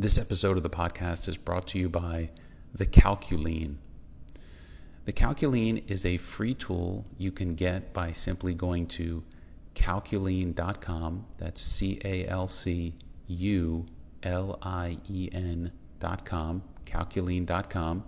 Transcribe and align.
This 0.00 0.16
episode 0.16 0.56
of 0.56 0.62
the 0.62 0.70
podcast 0.70 1.26
is 1.26 1.36
brought 1.36 1.66
to 1.68 1.78
you 1.80 1.88
by 1.88 2.30
the 2.72 2.86
Calculien. 2.86 3.78
The 5.06 5.12
Calculien 5.12 5.82
is 5.90 6.06
a 6.06 6.18
free 6.18 6.54
tool 6.54 7.04
you 7.18 7.32
can 7.32 7.56
get 7.56 7.92
by 7.92 8.12
simply 8.12 8.54
going 8.54 8.86
to 8.90 9.24
calculien.com. 9.74 11.26
That's 11.38 11.60
C 11.60 11.98
A 12.04 12.28
L 12.28 12.46
C 12.46 12.94
U 13.26 13.86
L 14.22 14.60
I 14.62 14.98
E 15.10 15.30
N.com, 15.32 16.62
calculien.com. 16.86 18.04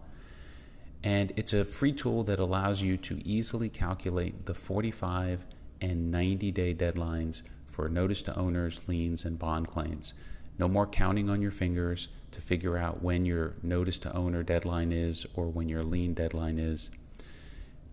And 1.02 1.32
it's 1.34 1.52
a 1.52 1.64
free 1.64 1.92
tool 1.92 2.22
that 2.22 2.38
allows 2.38 2.82
you 2.82 2.98
to 2.98 3.18
easily 3.24 3.68
calculate 3.68 4.46
the 4.46 4.54
45 4.54 5.44
and 5.80 6.12
90 6.12 6.52
day 6.52 6.72
deadlines 6.72 7.42
for 7.66 7.88
notice 7.88 8.22
to 8.22 8.38
owners, 8.38 8.80
liens, 8.86 9.24
and 9.24 9.40
bond 9.40 9.66
claims. 9.66 10.14
No 10.60 10.68
more 10.68 10.86
counting 10.86 11.30
on 11.30 11.40
your 11.40 11.50
fingers 11.50 12.08
to 12.32 12.42
figure 12.42 12.76
out 12.76 13.02
when 13.02 13.24
your 13.24 13.54
notice 13.62 13.96
to 13.96 14.14
owner 14.14 14.42
deadline 14.42 14.92
is 14.92 15.26
or 15.32 15.48
when 15.48 15.70
your 15.70 15.82
lien 15.82 16.12
deadline 16.12 16.58
is. 16.58 16.90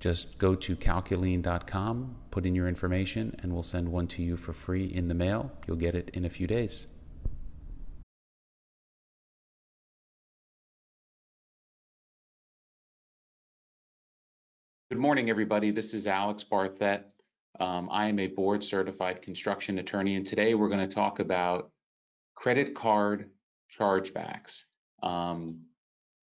Just 0.02 0.38
go 0.38 0.54
to 0.54 0.76
calculien.com, 0.76 2.18
put 2.30 2.46
in 2.46 2.56
your 2.56 2.68
information, 2.68 3.34
and 3.42 3.54
we'll 3.54 3.64
send 3.64 3.88
one 3.88 4.06
to 4.08 4.22
you 4.22 4.36
for 4.36 4.52
free 4.52 4.84
in 4.84 5.08
the 5.08 5.14
mail. 5.14 5.54
You'll 5.66 5.78
get 5.78 5.96
it 5.96 6.10
in 6.10 6.26
a 6.26 6.30
few 6.30 6.46
days. 6.46 6.88
Good 14.92 15.00
morning, 15.00 15.30
everybody. 15.30 15.72
This 15.72 15.94
is 15.94 16.06
Alex 16.06 16.44
Barthet. 16.44 17.04
Um, 17.62 17.88
I 17.90 18.08
am 18.08 18.20
a 18.20 18.28
board 18.28 18.62
certified 18.62 19.22
construction 19.22 19.80
attorney, 19.80 20.18
and 20.18 20.26
today 20.26 20.54
we're 20.54 20.68
going 20.68 20.86
to 20.86 20.94
talk 20.94 21.20
about 21.22 21.72
credit 22.38 22.76
card 22.76 23.32
chargebacks 23.78 24.62
um, 25.02 25.60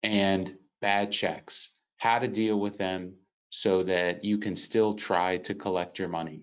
and 0.04 0.56
bad 0.80 1.10
checks, 1.10 1.68
how 1.96 2.20
to 2.20 2.28
deal 2.28 2.58
with 2.60 2.78
them 2.78 3.12
so 3.50 3.82
that 3.82 4.24
you 4.24 4.38
can 4.38 4.54
still 4.54 4.94
try 4.94 5.38
to 5.38 5.54
collect 5.54 5.98
your 5.98 6.08
money. 6.08 6.42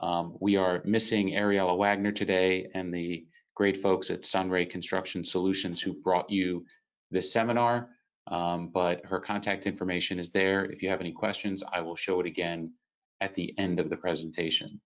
Um, 0.00 0.36
we 0.40 0.56
are 0.56 0.80
missing 0.86 1.32
Ariella 1.32 1.76
Wagner 1.76 2.10
today 2.10 2.68
and 2.74 2.92
the 2.92 3.26
great 3.54 3.82
folks 3.82 4.10
at 4.10 4.24
Sunray 4.24 4.64
Construction 4.64 5.26
Solutions 5.26 5.82
who 5.82 5.92
brought 5.92 6.30
you 6.30 6.64
this 7.10 7.30
seminar, 7.30 7.90
um, 8.28 8.70
but 8.72 9.04
her 9.04 9.20
contact 9.20 9.66
information 9.66 10.18
is 10.18 10.30
there. 10.30 10.64
If 10.64 10.82
you 10.82 10.88
have 10.88 11.00
any 11.00 11.12
questions, 11.12 11.62
I 11.70 11.82
will 11.82 11.96
show 11.96 12.18
it 12.20 12.26
again 12.26 12.72
at 13.20 13.34
the 13.34 13.54
end 13.58 13.78
of 13.78 13.90
the 13.90 13.96
presentation. 13.96 14.80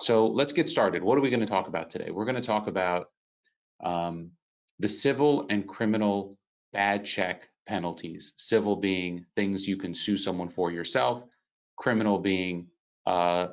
So 0.00 0.28
let's 0.28 0.52
get 0.52 0.68
started. 0.68 1.02
What 1.02 1.18
are 1.18 1.22
we 1.22 1.30
going 1.30 1.40
to 1.40 1.46
talk 1.46 1.66
about 1.66 1.90
today? 1.90 2.12
We're 2.12 2.26
going 2.26 2.36
to 2.36 2.40
talk 2.40 2.68
about 2.68 3.08
um, 3.82 4.30
the 4.78 4.88
civil 4.88 5.46
and 5.50 5.66
criminal 5.66 6.36
bad 6.72 7.04
check 7.04 7.48
penalties. 7.66 8.34
Civil 8.36 8.76
being 8.76 9.24
things 9.34 9.66
you 9.66 9.76
can 9.76 9.94
sue 9.94 10.16
someone 10.16 10.48
for 10.48 10.70
yourself, 10.70 11.24
criminal 11.76 12.18
being 12.18 12.68
uh, 13.06 13.48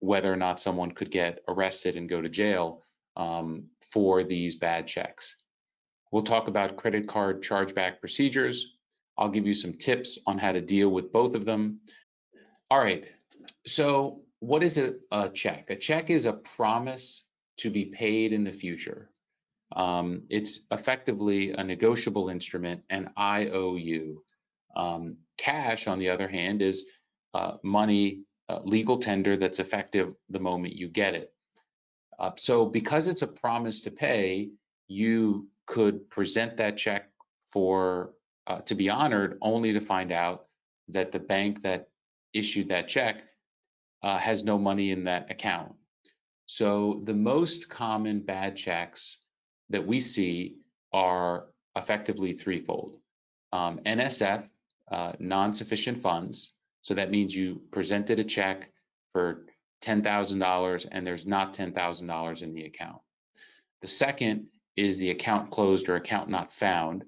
whether 0.00 0.32
or 0.32 0.36
not 0.36 0.60
someone 0.60 0.90
could 0.90 1.10
get 1.10 1.40
arrested 1.48 1.96
and 1.96 2.08
go 2.08 2.20
to 2.20 2.28
jail 2.28 2.82
um, 3.16 3.64
for 3.92 4.24
these 4.24 4.56
bad 4.56 4.86
checks. 4.86 5.36
We'll 6.10 6.22
talk 6.22 6.48
about 6.48 6.76
credit 6.76 7.06
card 7.06 7.42
chargeback 7.42 8.00
procedures. 8.00 8.74
I'll 9.18 9.28
give 9.28 9.46
you 9.46 9.54
some 9.54 9.74
tips 9.74 10.18
on 10.26 10.38
how 10.38 10.52
to 10.52 10.60
deal 10.60 10.88
with 10.88 11.12
both 11.12 11.34
of 11.34 11.44
them. 11.44 11.80
All 12.70 12.78
right, 12.78 13.06
so 13.66 14.22
what 14.40 14.62
is 14.62 14.78
a, 14.78 14.94
a 15.12 15.28
check? 15.28 15.70
A 15.70 15.76
check 15.76 16.08
is 16.08 16.24
a 16.24 16.32
promise 16.32 17.24
to 17.58 17.70
be 17.70 17.86
paid 17.86 18.32
in 18.32 18.42
the 18.42 18.52
future. 18.52 19.10
Um, 19.76 20.22
it's 20.28 20.60
effectively 20.70 21.52
a 21.52 21.62
negotiable 21.62 22.28
instrument, 22.28 22.82
an 22.90 23.10
IOU. 23.18 24.22
Um, 24.76 25.16
cash, 25.38 25.86
on 25.86 25.98
the 25.98 26.08
other 26.08 26.28
hand, 26.28 26.62
is 26.62 26.84
uh, 27.34 27.56
money, 27.62 28.22
uh, 28.48 28.60
legal 28.64 28.98
tender 28.98 29.36
that's 29.36 29.60
effective 29.60 30.14
the 30.28 30.40
moment 30.40 30.74
you 30.74 30.88
get 30.88 31.14
it. 31.14 31.32
Uh, 32.18 32.32
so, 32.36 32.66
because 32.66 33.08
it's 33.08 33.22
a 33.22 33.26
promise 33.26 33.80
to 33.82 33.90
pay, 33.90 34.50
you 34.88 35.48
could 35.66 36.10
present 36.10 36.56
that 36.56 36.76
check 36.76 37.08
for 37.48 38.12
uh, 38.46 38.60
to 38.62 38.74
be 38.74 38.90
honored, 38.90 39.38
only 39.40 39.72
to 39.72 39.80
find 39.80 40.10
out 40.12 40.46
that 40.88 41.12
the 41.12 41.18
bank 41.18 41.62
that 41.62 41.88
issued 42.34 42.68
that 42.68 42.88
check 42.88 43.22
uh, 44.02 44.18
has 44.18 44.44
no 44.44 44.58
money 44.58 44.90
in 44.90 45.04
that 45.04 45.30
account. 45.30 45.72
So, 46.46 47.02
the 47.04 47.14
most 47.14 47.68
common 47.68 48.20
bad 48.20 48.56
checks 48.56 49.16
that 49.70 49.86
we 49.86 49.98
see 49.98 50.56
are 50.92 51.46
effectively 51.76 52.32
threefold. 52.32 52.96
Um, 53.52 53.80
NSF, 53.86 54.48
uh, 54.90 55.12
non-sufficient 55.18 55.98
funds. 55.98 56.52
So 56.82 56.94
that 56.94 57.10
means 57.10 57.34
you 57.34 57.62
presented 57.70 58.18
a 58.18 58.24
check 58.24 58.70
for 59.12 59.46
$10,000 59.82 60.88
and 60.90 61.06
there's 61.06 61.26
not 61.26 61.54
$10,000 61.54 62.42
in 62.42 62.54
the 62.54 62.64
account. 62.64 63.00
The 63.80 63.88
second 63.88 64.46
is 64.76 64.98
the 64.98 65.10
account 65.10 65.50
closed 65.50 65.88
or 65.88 65.96
account 65.96 66.28
not 66.28 66.52
found, 66.52 67.04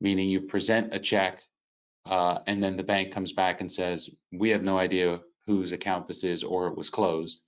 meaning 0.00 0.28
you 0.28 0.40
present 0.40 0.94
a 0.94 0.98
check 0.98 1.42
uh, 2.06 2.38
and 2.46 2.62
then 2.62 2.76
the 2.76 2.82
bank 2.82 3.12
comes 3.12 3.32
back 3.32 3.60
and 3.60 3.70
says, 3.70 4.08
we 4.32 4.50
have 4.50 4.62
no 4.62 4.78
idea 4.78 5.20
whose 5.46 5.72
account 5.72 6.06
this 6.06 6.24
is 6.24 6.42
or 6.42 6.68
it 6.68 6.76
was 6.76 6.90
closed. 6.90 7.42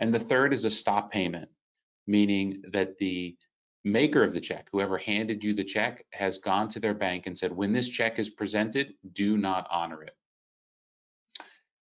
And 0.00 0.12
the 0.12 0.20
third 0.20 0.52
is 0.52 0.64
a 0.64 0.70
stop 0.70 1.10
payment, 1.10 1.48
meaning 2.06 2.62
that 2.72 2.98
the 2.98 3.36
maker 3.84 4.22
of 4.22 4.34
the 4.34 4.40
check, 4.40 4.68
whoever 4.72 4.98
handed 4.98 5.42
you 5.42 5.54
the 5.54 5.64
check, 5.64 6.04
has 6.12 6.38
gone 6.38 6.68
to 6.68 6.80
their 6.80 6.94
bank 6.94 7.26
and 7.26 7.36
said, 7.36 7.54
when 7.54 7.72
this 7.72 7.88
check 7.88 8.18
is 8.18 8.30
presented, 8.30 8.94
do 9.12 9.36
not 9.36 9.66
honor 9.70 10.02
it. 10.02 10.16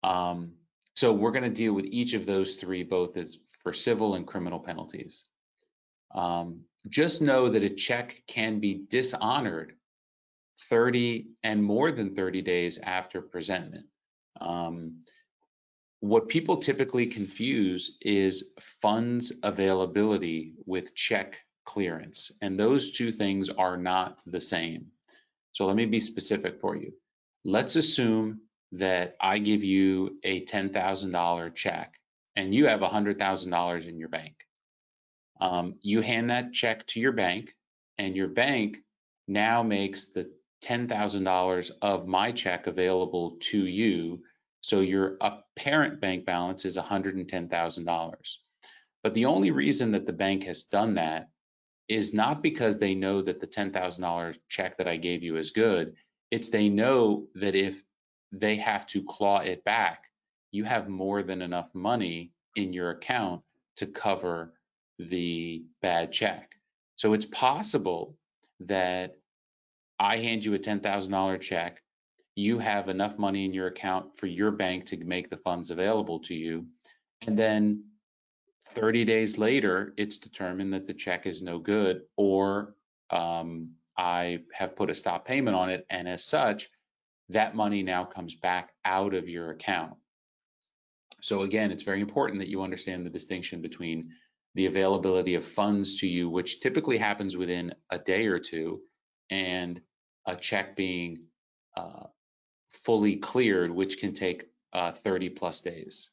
Um, 0.04 0.52
so 0.94 1.12
we're 1.12 1.32
going 1.32 1.44
to 1.44 1.50
deal 1.50 1.72
with 1.72 1.86
each 1.86 2.14
of 2.14 2.26
those 2.26 2.56
three, 2.56 2.82
both 2.82 3.16
as 3.16 3.38
for 3.62 3.72
civil 3.72 4.14
and 4.14 4.26
criminal 4.26 4.58
penalties. 4.58 5.24
Um, 6.14 6.60
just 6.88 7.22
know 7.22 7.48
that 7.48 7.62
a 7.62 7.70
check 7.70 8.22
can 8.26 8.58
be 8.58 8.84
dishonored 8.88 9.74
30 10.68 11.28
and 11.42 11.62
more 11.62 11.92
than 11.92 12.14
30 12.14 12.42
days 12.42 12.78
after 12.82 13.22
presentment. 13.22 13.86
Um, 14.40 15.04
what 16.00 16.28
people 16.28 16.56
typically 16.56 17.06
confuse 17.06 17.96
is 18.00 18.50
funds 18.60 19.32
availability 19.44 20.54
with 20.66 20.94
check 20.94 21.38
clearance. 21.64 22.32
And 22.40 22.58
those 22.58 22.92
two 22.92 23.12
things 23.12 23.48
are 23.48 23.76
not 23.76 24.18
the 24.26 24.40
same. 24.40 24.86
So 25.52 25.66
let 25.66 25.76
me 25.76 25.86
be 25.86 25.98
specific 25.98 26.60
for 26.60 26.76
you. 26.76 26.92
Let's 27.44 27.76
assume 27.76 28.40
that 28.72 29.16
I 29.20 29.38
give 29.38 29.62
you 29.62 30.18
a 30.24 30.44
$10,000 30.44 31.54
check 31.54 31.98
and 32.36 32.54
you 32.54 32.66
have 32.66 32.80
$100,000 32.80 33.88
in 33.88 33.98
your 33.98 34.08
bank. 34.08 34.34
Um, 35.40 35.74
you 35.80 36.00
hand 36.00 36.30
that 36.30 36.52
check 36.52 36.86
to 36.88 37.00
your 37.00 37.12
bank, 37.12 37.54
and 37.98 38.16
your 38.16 38.28
bank 38.28 38.78
now 39.26 39.62
makes 39.62 40.06
the 40.06 40.30
$10,000 40.64 41.70
of 41.82 42.06
my 42.06 42.30
check 42.32 42.66
available 42.66 43.36
to 43.40 43.66
you. 43.66 44.22
So 44.60 44.80
your 44.80 45.16
apparent 45.20 46.00
bank 46.00 46.24
balance 46.24 46.64
is 46.64 46.76
$110,000. 46.76 48.14
But 49.02 49.14
the 49.14 49.24
only 49.24 49.50
reason 49.50 49.90
that 49.92 50.06
the 50.06 50.12
bank 50.12 50.44
has 50.44 50.62
done 50.62 50.94
that 50.94 51.28
is 51.88 52.14
not 52.14 52.42
because 52.42 52.78
they 52.78 52.94
know 52.94 53.22
that 53.22 53.40
the 53.40 53.46
$10,000 53.46 54.36
check 54.48 54.76
that 54.78 54.88
I 54.88 54.96
gave 54.96 55.22
you 55.22 55.36
is 55.36 55.50
good. 55.50 55.94
It's 56.30 56.48
they 56.48 56.68
know 56.68 57.26
that 57.34 57.54
if 57.54 57.82
they 58.32 58.56
have 58.56 58.86
to 58.88 59.02
claw 59.04 59.38
it 59.38 59.64
back, 59.64 60.04
you 60.52 60.64
have 60.64 60.88
more 60.88 61.22
than 61.22 61.42
enough 61.42 61.68
money 61.74 62.32
in 62.56 62.72
your 62.72 62.90
account 62.90 63.42
to 63.76 63.86
cover 63.86 64.54
the 64.98 65.64
bad 65.80 66.12
check. 66.12 66.52
So 66.96 67.14
it's 67.14 67.26
possible 67.26 68.16
that 68.60 69.16
I 69.98 70.18
hand 70.18 70.44
you 70.44 70.54
a 70.54 70.58
$10,000 70.58 71.40
check, 71.40 71.82
you 72.34 72.58
have 72.58 72.88
enough 72.88 73.18
money 73.18 73.44
in 73.44 73.52
your 73.52 73.66
account 73.66 74.16
for 74.16 74.26
your 74.26 74.50
bank 74.50 74.86
to 74.86 74.96
make 75.04 75.28
the 75.28 75.36
funds 75.38 75.70
available 75.70 76.20
to 76.20 76.34
you. 76.34 76.66
And 77.26 77.38
then 77.38 77.84
30 78.62 79.04
days 79.04 79.38
later, 79.38 79.92
it's 79.96 80.18
determined 80.18 80.72
that 80.72 80.86
the 80.86 80.94
check 80.94 81.26
is 81.26 81.42
no 81.42 81.58
good, 81.58 82.02
or 82.16 82.74
um, 83.10 83.70
I 83.96 84.40
have 84.52 84.76
put 84.76 84.90
a 84.90 84.94
stop 84.94 85.26
payment 85.26 85.56
on 85.56 85.70
it. 85.70 85.84
And 85.90 86.08
as 86.08 86.24
such, 86.24 86.68
that 87.28 87.56
money 87.56 87.82
now 87.82 88.04
comes 88.04 88.34
back 88.34 88.72
out 88.84 89.14
of 89.14 89.28
your 89.28 89.50
account. 89.50 89.94
So, 91.20 91.42
again, 91.42 91.70
it's 91.70 91.82
very 91.82 92.00
important 92.00 92.40
that 92.40 92.48
you 92.48 92.62
understand 92.62 93.04
the 93.04 93.10
distinction 93.10 93.62
between 93.62 94.10
the 94.54 94.66
availability 94.66 95.34
of 95.34 95.46
funds 95.46 96.00
to 96.00 96.06
you, 96.06 96.28
which 96.28 96.60
typically 96.60 96.98
happens 96.98 97.36
within 97.36 97.74
a 97.90 97.98
day 97.98 98.26
or 98.26 98.38
two, 98.38 98.82
and 99.30 99.80
a 100.26 100.36
check 100.36 100.76
being 100.76 101.26
uh, 101.76 102.04
fully 102.74 103.16
cleared, 103.16 103.70
which 103.70 103.98
can 103.98 104.12
take 104.12 104.44
uh, 104.72 104.92
30 104.92 105.30
plus 105.30 105.60
days. 105.60 106.11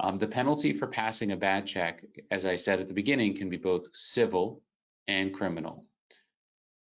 Um, 0.00 0.16
the 0.16 0.28
penalty 0.28 0.72
for 0.72 0.86
passing 0.86 1.32
a 1.32 1.36
bad 1.36 1.66
check, 1.66 2.04
as 2.30 2.44
I 2.44 2.56
said 2.56 2.80
at 2.80 2.88
the 2.88 2.94
beginning, 2.94 3.36
can 3.36 3.50
be 3.50 3.56
both 3.56 3.86
civil 3.94 4.62
and 5.08 5.34
criminal. 5.34 5.84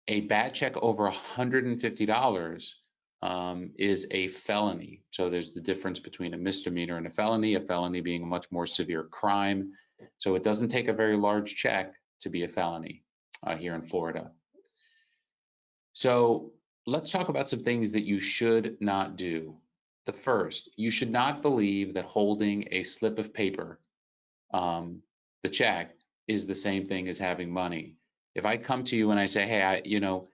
A 0.08 0.20
bad 0.22 0.54
check 0.54 0.76
over 0.76 1.10
$150 1.10 2.68
um, 3.22 3.70
is 3.78 4.06
a 4.10 4.28
felony. 4.28 5.02
So 5.10 5.28
there's 5.28 5.52
the 5.52 5.60
difference 5.60 5.98
between 5.98 6.34
a 6.34 6.38
misdemeanor 6.38 6.96
and 6.96 7.06
a 7.06 7.10
felony, 7.10 7.54
a 7.54 7.60
felony 7.60 8.00
being 8.00 8.22
a 8.22 8.26
much 8.26 8.50
more 8.50 8.66
severe 8.66 9.04
crime. 9.04 9.72
So 10.18 10.34
it 10.34 10.42
doesn't 10.42 10.68
take 10.68 10.88
a 10.88 10.92
very 10.92 11.16
large 11.16 11.54
check 11.56 11.94
to 12.20 12.30
be 12.30 12.44
a 12.44 12.48
felony 12.48 13.02
uh, 13.46 13.56
here 13.56 13.74
in 13.74 13.82
Florida. 13.82 14.30
So 15.94 16.52
let's 16.86 17.10
talk 17.10 17.28
about 17.28 17.48
some 17.48 17.60
things 17.60 17.92
that 17.92 18.04
you 18.04 18.20
should 18.20 18.76
not 18.80 19.16
do. 19.16 19.56
The 20.06 20.12
first, 20.12 20.70
you 20.76 20.90
should 20.90 21.10
not 21.10 21.42
believe 21.42 21.94
that 21.94 22.04
holding 22.04 22.68
a 22.70 22.82
slip 22.82 23.18
of 23.18 23.32
paper, 23.32 23.80
um, 24.52 25.02
the 25.42 25.48
check, 25.48 25.96
is 26.28 26.46
the 26.46 26.54
same 26.54 26.86
thing 26.86 27.08
as 27.08 27.18
having 27.18 27.50
money. 27.50 27.96
If 28.34 28.44
I 28.44 28.56
come 28.56 28.84
to 28.84 28.96
you 28.96 29.10
and 29.10 29.20
I 29.20 29.26
say, 29.26 29.46
hey, 29.46 29.62
I, 29.62 29.82
you 29.84 30.00
know, 30.00 30.28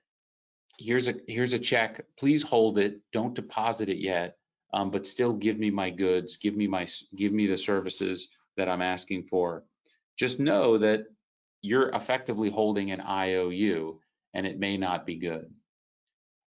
here's 0.79 1.09
a 1.09 1.15
here's 1.29 1.53
a 1.53 1.59
check, 1.59 2.05
please 2.17 2.43
hold 2.43 2.79
it, 2.79 3.01
don't 3.13 3.35
deposit 3.35 3.89
it 3.89 3.99
yet, 3.99 4.39
um, 4.73 4.91
but 4.91 5.07
still 5.07 5.33
give 5.33 5.59
me 5.59 5.71
my 5.71 5.91
goods, 5.91 6.37
give 6.37 6.57
me 6.57 6.67
my 6.67 6.87
give 7.15 7.33
me 7.33 7.47
the 7.47 7.59
services 7.59 8.29
that 8.57 8.69
I'm 8.69 8.83
asking 8.83 9.25
for. 9.25 9.65
Just 10.17 10.41
know 10.41 10.79
that 10.79 11.05
you're 11.63 11.91
effectively 11.91 12.51
holding 12.51 12.91
an 12.91 13.01
IOU, 13.01 14.01
and 14.35 14.47
it 14.47 14.59
may 14.59 14.77
not 14.77 15.07
be 15.07 15.17
good. 15.17 15.53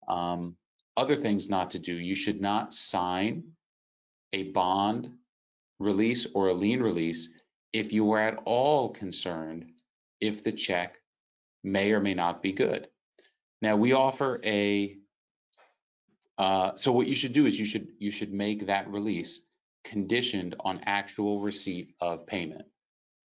Um, 0.08 0.56
other 1.00 1.16
things 1.16 1.50
not 1.50 1.72
to 1.72 1.80
do, 1.80 1.94
you 1.94 2.16
should 2.16 2.42
not 2.42 2.74
sign 2.74 3.44
a 4.34 4.44
bond 4.52 5.12
release 5.80 6.28
or 6.34 6.50
a 6.50 6.54
lien 6.54 6.82
release 6.82 7.30
if 7.74 7.94
you 7.94 8.04
were 8.04 8.20
at 8.20 8.40
all 8.46 8.90
concerned 8.90 9.72
if 10.20 10.44
the 10.44 10.52
check 10.52 10.98
may 11.64 11.92
or 11.92 12.00
may 12.00 12.14
not 12.14 12.42
be 12.42 12.52
good. 12.52 12.88
Now 13.62 13.76
we 13.76 13.94
offer 13.94 14.40
a, 14.44 14.98
uh, 16.38 16.72
so 16.76 16.92
what 16.92 17.08
you 17.08 17.16
should 17.16 17.34
do 17.34 17.46
is 17.46 17.60
you 17.60 17.66
should 17.66 17.88
you 17.98 18.12
should 18.12 18.34
make 18.34 18.68
that 18.68 18.90
release 18.90 19.42
conditioned 19.84 20.56
on 20.60 20.82
actual 20.86 21.42
receipt 21.42 21.96
of 22.00 22.28
payment. 22.28 22.66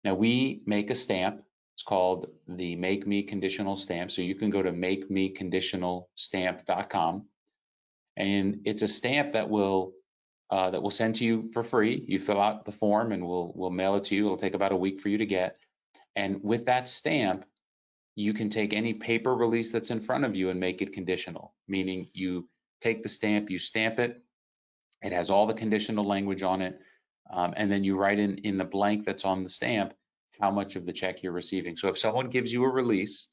Now 0.04 0.14
we 0.14 0.62
make 0.66 0.90
a 0.90 0.94
stamp 0.94 1.44
it's 1.74 1.82
called 1.82 2.30
the 2.46 2.76
Make 2.76 3.06
Me 3.06 3.22
Conditional 3.24 3.76
Stamp. 3.76 4.10
So 4.10 4.22
you 4.22 4.34
can 4.36 4.48
go 4.48 4.62
to 4.62 4.70
makemeconditionalstamp.com, 4.70 7.26
and 8.16 8.60
it's 8.64 8.82
a 8.82 8.88
stamp 8.88 9.32
that 9.32 9.48
will 9.48 9.92
uh, 10.50 10.70
that 10.70 10.82
will 10.82 10.90
send 10.90 11.16
to 11.16 11.24
you 11.24 11.50
for 11.52 11.64
free. 11.64 12.04
You 12.06 12.18
fill 12.18 12.40
out 12.40 12.64
the 12.64 12.72
form, 12.72 13.12
and 13.12 13.26
we'll 13.26 13.52
we'll 13.56 13.70
mail 13.70 13.96
it 13.96 14.04
to 14.04 14.14
you. 14.14 14.26
It'll 14.26 14.36
take 14.36 14.54
about 14.54 14.72
a 14.72 14.76
week 14.76 15.00
for 15.00 15.08
you 15.08 15.18
to 15.18 15.26
get. 15.26 15.56
And 16.16 16.42
with 16.42 16.66
that 16.66 16.88
stamp, 16.88 17.44
you 18.14 18.32
can 18.32 18.48
take 18.48 18.72
any 18.72 18.94
paper 18.94 19.34
release 19.34 19.70
that's 19.70 19.90
in 19.90 20.00
front 20.00 20.24
of 20.24 20.36
you 20.36 20.50
and 20.50 20.60
make 20.60 20.80
it 20.82 20.92
conditional. 20.92 21.54
Meaning 21.66 22.08
you 22.12 22.48
take 22.80 23.02
the 23.02 23.08
stamp, 23.08 23.50
you 23.50 23.58
stamp 23.58 23.98
it. 23.98 24.22
It 25.02 25.12
has 25.12 25.28
all 25.28 25.46
the 25.46 25.54
conditional 25.54 26.06
language 26.06 26.42
on 26.42 26.62
it, 26.62 26.78
um, 27.32 27.52
and 27.56 27.70
then 27.70 27.84
you 27.84 27.96
write 27.96 28.18
in 28.18 28.38
in 28.38 28.58
the 28.58 28.64
blank 28.64 29.04
that's 29.06 29.24
on 29.24 29.42
the 29.42 29.50
stamp 29.50 29.92
how 30.40 30.50
much 30.50 30.76
of 30.76 30.84
the 30.84 30.92
check 30.92 31.22
you're 31.22 31.32
receiving. 31.32 31.76
So 31.76 31.88
if 31.88 31.98
someone 31.98 32.28
gives 32.28 32.52
you 32.52 32.64
a 32.64 32.68
release 32.68 33.28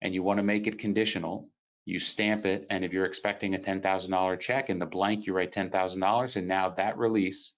and 0.00 0.14
you 0.14 0.22
want 0.22 0.38
to 0.38 0.42
make 0.42 0.66
it 0.66 0.78
conditional, 0.78 1.48
you 1.84 1.98
stamp 1.98 2.46
it, 2.46 2.66
and 2.70 2.84
if 2.84 2.92
you're 2.92 3.06
expecting 3.06 3.54
a 3.54 3.58
$10,000 3.58 4.40
check 4.40 4.70
in 4.70 4.78
the 4.78 4.86
blank, 4.86 5.26
you 5.26 5.34
write 5.34 5.52
$10,000, 5.52 6.36
and 6.36 6.46
now 6.46 6.68
that 6.70 6.96
release, 6.96 7.54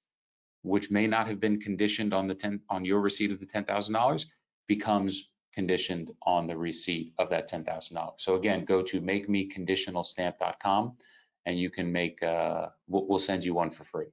which 0.63 0.91
may 0.91 1.07
not 1.07 1.27
have 1.27 1.41
been 1.41 1.61
conditioned 1.61 2.15
on 2.15 2.27
the 2.27 2.35
10 2.35 2.61
on 2.71 2.85
your 2.85 3.01
receipt 3.01 3.31
of 3.31 3.41
the 3.41 3.47
$10,000, 3.47 4.25
becomes 4.67 5.29
conditioned 5.55 6.11
on 6.23 6.47
the 6.47 6.57
receipt 6.57 7.13
of 7.19 7.29
that 7.31 7.51
$10,000. 7.51 8.13
So 8.17 8.37
again, 8.37 8.65
go 8.65 8.83
to 8.83 9.01
makemeconditionalstamp.com, 9.01 10.97
and 11.47 11.59
you 11.59 11.71
can 11.71 11.93
make. 11.93 12.23
Uh, 12.23 12.69
we'll 12.89 13.19
send 13.19 13.45
you 13.45 13.55
one 13.55 13.71
for 13.71 13.85
free. 13.85 14.07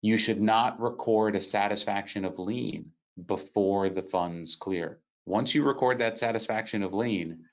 You 0.00 0.16
should 0.16 0.40
not 0.40 0.80
record 0.80 1.36
a 1.36 1.40
satisfaction 1.40 2.24
of 2.24 2.38
lien 2.38 2.92
before 3.26 3.90
the 3.90 4.02
funds 4.02 4.56
clear. 4.56 5.00
Once 5.26 5.54
you 5.54 5.64
record 5.64 5.98
that 5.98 6.18
satisfaction 6.18 6.82
of 6.82 6.92
lien, 6.92 7.44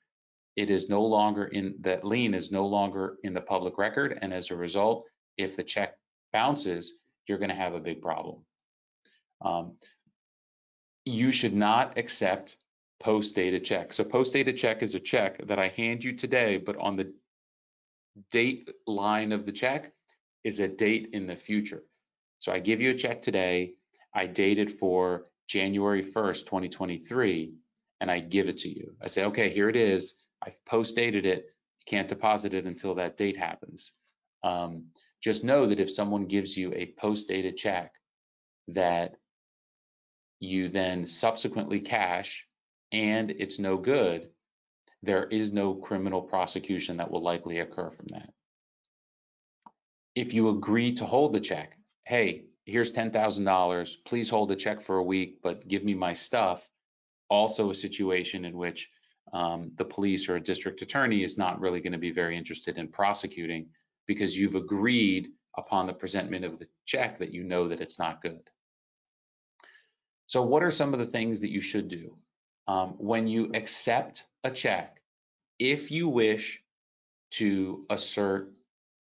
it 0.56 0.70
is 0.70 0.88
no 0.88 1.02
longer 1.02 1.46
in 1.46 1.76
that 1.80 2.04
lien 2.04 2.34
is 2.34 2.52
no 2.52 2.66
longer 2.66 3.16
in 3.24 3.34
the 3.34 3.40
public 3.40 3.76
record. 3.78 4.18
And 4.20 4.32
as 4.32 4.50
a 4.50 4.56
result, 4.56 5.04
if 5.36 5.56
the 5.56 5.64
check 5.64 5.96
bounces, 6.32 7.00
you're 7.26 7.38
going 7.38 7.50
to 7.50 7.56
have 7.56 7.74
a 7.74 7.80
big 7.80 8.00
problem. 8.00 8.44
Um, 9.40 9.72
you 11.04 11.32
should 11.32 11.54
not 11.54 11.98
accept 11.98 12.56
post-dated 13.00 13.64
check. 13.64 13.92
So 13.92 14.04
post-dated 14.04 14.56
check 14.56 14.82
is 14.82 14.94
a 14.94 15.00
check 15.00 15.46
that 15.46 15.58
I 15.58 15.68
hand 15.68 16.04
you 16.04 16.12
today, 16.14 16.56
but 16.56 16.76
on 16.76 16.96
the 16.96 17.12
date 18.30 18.70
line 18.86 19.32
of 19.32 19.44
the 19.44 19.52
check 19.52 19.92
is 20.44 20.60
a 20.60 20.68
date 20.68 21.10
in 21.12 21.26
the 21.26 21.36
future. 21.36 21.82
So 22.38 22.52
I 22.52 22.60
give 22.60 22.80
you 22.80 22.90
a 22.90 22.94
check 22.94 23.22
today, 23.22 23.74
I 24.14 24.26
date 24.26 24.58
it 24.58 24.70
for 24.70 25.24
January 25.48 26.02
1st, 26.02 26.46
2023, 26.46 27.54
and 28.00 28.10
I 28.10 28.20
give 28.20 28.48
it 28.48 28.58
to 28.58 28.68
you. 28.68 28.94
I 29.02 29.08
say, 29.08 29.24
okay, 29.24 29.50
here 29.50 29.68
it 29.68 29.76
is. 29.76 30.14
I've 30.44 30.64
post 30.64 30.96
dated 30.96 31.26
it. 31.26 31.46
You 31.80 31.84
can't 31.86 32.08
deposit 32.08 32.54
it 32.54 32.66
until 32.66 32.94
that 32.96 33.16
date 33.16 33.36
happens. 33.36 33.92
Um, 34.42 34.86
just 35.22 35.44
know 35.44 35.66
that 35.66 35.80
if 35.80 35.90
someone 35.90 36.26
gives 36.26 36.56
you 36.56 36.72
a 36.74 36.94
post 36.98 37.28
dated 37.28 37.56
check 37.56 37.92
that 38.68 39.14
you 40.40 40.68
then 40.68 41.06
subsequently 41.06 41.80
cash 41.80 42.46
and 42.92 43.30
it's 43.30 43.58
no 43.58 43.76
good, 43.76 44.28
there 45.02 45.24
is 45.26 45.52
no 45.52 45.74
criminal 45.74 46.22
prosecution 46.22 46.98
that 46.98 47.10
will 47.10 47.22
likely 47.22 47.58
occur 47.58 47.90
from 47.90 48.06
that. 48.10 48.30
If 50.14 50.32
you 50.32 50.50
agree 50.50 50.92
to 50.94 51.04
hold 51.04 51.32
the 51.32 51.40
check, 51.40 51.76
hey, 52.04 52.44
here's 52.66 52.92
$10,000, 52.92 53.96
please 54.04 54.30
hold 54.30 54.48
the 54.48 54.56
check 54.56 54.82
for 54.82 54.96
a 54.96 55.02
week, 55.02 55.40
but 55.42 55.66
give 55.66 55.84
me 55.84 55.94
my 55.94 56.12
stuff. 56.12 56.68
Also 57.28 57.70
a 57.70 57.74
situation 57.74 58.44
in 58.44 58.56
which 58.56 58.90
um, 59.34 59.72
the 59.76 59.84
police 59.84 60.28
or 60.28 60.36
a 60.36 60.42
district 60.42 60.80
attorney 60.80 61.24
is 61.24 61.36
not 61.36 61.60
really 61.60 61.80
going 61.80 61.92
to 61.92 61.98
be 61.98 62.12
very 62.12 62.38
interested 62.38 62.78
in 62.78 62.88
prosecuting 62.88 63.66
because 64.06 64.36
you've 64.36 64.54
agreed 64.54 65.28
upon 65.58 65.86
the 65.86 65.92
presentment 65.92 66.44
of 66.44 66.58
the 66.58 66.68
check 66.86 67.18
that 67.18 67.34
you 67.34 67.42
know 67.42 67.68
that 67.68 67.80
it's 67.80 67.98
not 67.98 68.22
good. 68.22 68.48
So 70.26 70.42
what 70.42 70.62
are 70.62 70.70
some 70.70 70.94
of 70.94 71.00
the 71.00 71.06
things 71.06 71.40
that 71.40 71.50
you 71.50 71.60
should 71.60 71.88
do? 71.88 72.16
Um, 72.68 72.94
when 72.96 73.26
you 73.26 73.50
accept 73.54 74.24
a 74.44 74.50
check, 74.50 75.00
if 75.58 75.90
you 75.90 76.08
wish 76.08 76.62
to 77.32 77.84
assert 77.90 78.52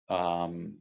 um, 0.09 0.73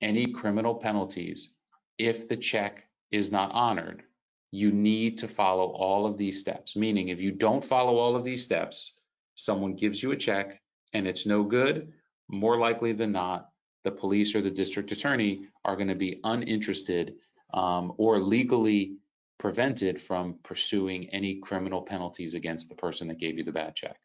any 0.00 0.26
criminal 0.26 0.74
penalties 0.74 1.50
if 1.98 2.28
the 2.28 2.36
check 2.36 2.84
is 3.10 3.32
not 3.32 3.50
honored, 3.52 4.04
you 4.50 4.70
need 4.70 5.18
to 5.18 5.28
follow 5.28 5.66
all 5.66 6.06
of 6.06 6.16
these 6.16 6.38
steps. 6.38 6.76
Meaning, 6.76 7.08
if 7.08 7.20
you 7.20 7.32
don't 7.32 7.64
follow 7.64 7.96
all 7.96 8.16
of 8.16 8.24
these 8.24 8.42
steps, 8.42 8.97
someone 9.38 9.74
gives 9.74 10.02
you 10.02 10.10
a 10.10 10.16
check 10.16 10.60
and 10.92 11.06
it's 11.06 11.24
no 11.24 11.44
good, 11.44 11.92
more 12.28 12.58
likely 12.58 12.92
than 12.92 13.12
not, 13.12 13.48
the 13.84 13.90
police 13.90 14.34
or 14.34 14.42
the 14.42 14.50
district 14.50 14.90
attorney 14.92 15.46
are 15.64 15.76
going 15.76 15.88
to 15.88 15.94
be 15.94 16.20
uninterested 16.24 17.14
um, 17.54 17.92
or 17.96 18.18
legally 18.18 18.98
prevented 19.38 20.02
from 20.02 20.38
pursuing 20.42 21.08
any 21.10 21.36
criminal 21.36 21.82
penalties 21.82 22.34
against 22.34 22.68
the 22.68 22.74
person 22.74 23.06
that 23.08 23.20
gave 23.20 23.38
you 23.38 23.44
the 23.44 23.52
bad 23.52 23.74
check. 23.76 23.96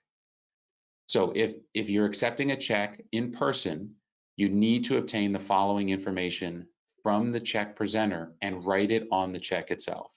So 1.08 1.32
if 1.36 1.56
if 1.74 1.90
you're 1.90 2.06
accepting 2.06 2.52
a 2.52 2.58
check 2.58 3.02
in 3.12 3.32
person, 3.32 3.96
you 4.38 4.50
need 4.50 4.86
to 4.86 4.98
obtain 4.98 5.34
the 5.34 5.40
following 5.40 5.90
information 5.90 6.68
from 7.02 7.32
the 7.32 7.40
check 7.40 7.76
presenter 7.76 8.34
and 8.42 8.66
write 8.66 8.92
it 8.92 9.08
on 9.12 9.34
the 9.34 9.40
check 9.40 9.72
itself. 9.72 10.12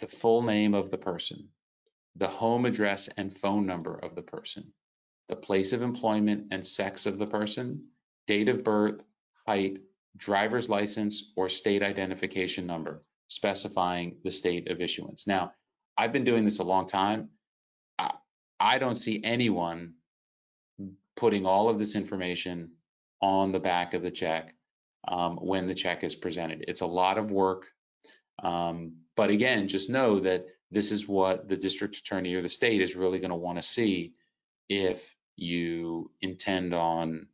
The 0.00 0.06
full 0.06 0.42
name 0.42 0.74
of 0.74 0.90
the 0.90 0.98
person, 0.98 1.48
the 2.18 2.28
home 2.28 2.66
address 2.66 3.08
and 3.16 3.36
phone 3.38 3.64
number 3.64 3.96
of 3.96 4.14
the 4.14 4.22
person, 4.22 4.72
the 5.28 5.36
place 5.36 5.72
of 5.72 5.82
employment 5.82 6.48
and 6.50 6.66
sex 6.66 7.06
of 7.06 7.18
the 7.18 7.26
person, 7.26 7.84
date 8.26 8.48
of 8.48 8.64
birth, 8.64 9.02
height, 9.46 9.78
driver's 10.16 10.68
license, 10.68 11.32
or 11.36 11.48
state 11.48 11.82
identification 11.82 12.66
number, 12.66 13.02
specifying 13.28 14.16
the 14.24 14.30
state 14.30 14.70
of 14.70 14.80
issuance. 14.80 15.26
Now, 15.26 15.52
I've 15.96 16.12
been 16.12 16.24
doing 16.24 16.44
this 16.44 16.58
a 16.58 16.64
long 16.64 16.88
time. 16.88 17.28
I, 17.98 18.12
I 18.58 18.78
don't 18.78 18.96
see 18.96 19.22
anyone 19.22 19.94
putting 21.16 21.46
all 21.46 21.68
of 21.68 21.78
this 21.78 21.94
information 21.94 22.70
on 23.20 23.52
the 23.52 23.60
back 23.60 23.94
of 23.94 24.02
the 24.02 24.10
check 24.10 24.54
um, 25.06 25.36
when 25.36 25.66
the 25.66 25.74
check 25.74 26.04
is 26.04 26.14
presented. 26.14 26.64
It's 26.68 26.80
a 26.80 26.86
lot 26.86 27.18
of 27.18 27.30
work. 27.30 27.66
Um, 28.42 28.92
but 29.16 29.30
again, 29.30 29.68
just 29.68 29.90
know 29.90 30.20
that 30.20 30.46
this 30.70 30.92
is 30.92 31.08
what 31.08 31.48
the 31.48 31.56
district 31.56 31.96
attorney 31.96 32.34
or 32.34 32.42
the 32.42 32.48
state 32.48 32.80
is 32.80 32.96
really 32.96 33.18
going 33.18 33.30
to 33.30 33.36
want 33.36 33.58
to 33.58 33.62
see 33.62 34.14
if 34.68 35.14
you 35.36 36.10
intend 36.20 36.74
on 36.74 37.26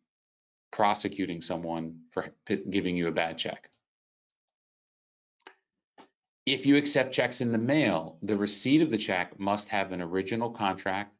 prosecuting 0.70 1.40
someone 1.40 2.00
for 2.10 2.26
giving 2.70 2.96
you 2.96 3.08
a 3.08 3.12
bad 3.12 3.38
check. 3.38 3.70
If 6.46 6.66
you 6.66 6.76
accept 6.76 7.14
checks 7.14 7.40
in 7.40 7.52
the 7.52 7.58
mail, 7.58 8.18
the 8.22 8.36
receipt 8.36 8.82
of 8.82 8.90
the 8.90 8.98
check 8.98 9.38
must 9.40 9.68
have 9.68 9.92
an 9.92 10.02
original 10.02 10.50
contract, 10.50 11.14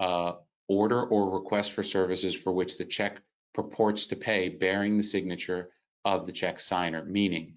uh, 0.00 0.34
order 0.66 1.04
or 1.04 1.30
request 1.30 1.72
for 1.72 1.82
services 1.82 2.34
for 2.34 2.52
which 2.52 2.78
the 2.78 2.84
check 2.84 3.20
purports 3.52 4.06
to 4.06 4.16
pay 4.16 4.48
bearing 4.48 4.96
the 4.96 5.02
signature 5.02 5.68
of 6.04 6.26
the 6.26 6.32
check 6.32 6.58
signer. 6.58 7.04
Meaning, 7.04 7.56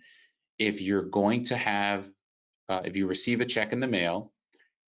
if 0.60 0.82
you're 0.82 1.04
going 1.04 1.44
to 1.44 1.56
have, 1.56 2.10
uh, 2.70 2.82
if 2.84 2.96
you 2.96 3.08
receive 3.08 3.42
a 3.42 3.46
check 3.46 3.74
in 3.74 3.80
the 3.80 3.88
mail, 3.88 4.32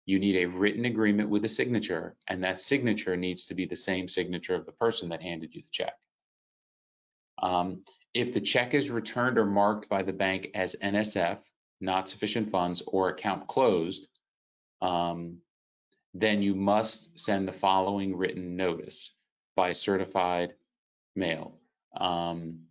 you 0.06 0.20
need 0.20 0.38
a 0.38 0.50
written 0.50 0.86
agreement 0.86 1.30
with 1.30 1.44
a 1.46 1.50
signature, 1.50 2.16
and 2.28 2.44
that 2.44 2.62
signature 2.62 3.18
needs 3.18 3.46
to 3.48 3.56
be 3.56 3.66
the 3.66 3.76
same 3.76 4.08
signature 4.08 4.56
of 4.56 4.66
the 4.66 4.72
person 4.72 5.10
that 5.10 5.22
handed 5.22 5.54
you 5.54 5.62
the 5.62 5.68
check. 5.72 5.94
Um, 7.42 7.84
if 8.14 8.34
the 8.34 8.42
check 8.42 8.74
is 8.74 8.90
returned 8.90 9.38
or 9.38 9.46
marked 9.46 9.90
by 9.90 10.04
the 10.04 10.14
bank 10.14 10.50
as 10.56 10.76
NSF, 10.82 11.40
not 11.82 12.10
sufficient 12.10 12.52
funds, 12.52 12.82
or 12.88 13.10
account 13.10 13.48
closed, 13.48 14.08
um, 14.82 15.38
then 16.14 16.42
you 16.42 16.56
must 16.56 17.20
send 17.20 17.48
the 17.48 17.52
following 17.52 18.16
written 18.16 18.56
notice 18.56 19.12
by 19.56 19.74
certified 19.74 20.54
mail. 21.16 21.60
Um, 21.96 22.62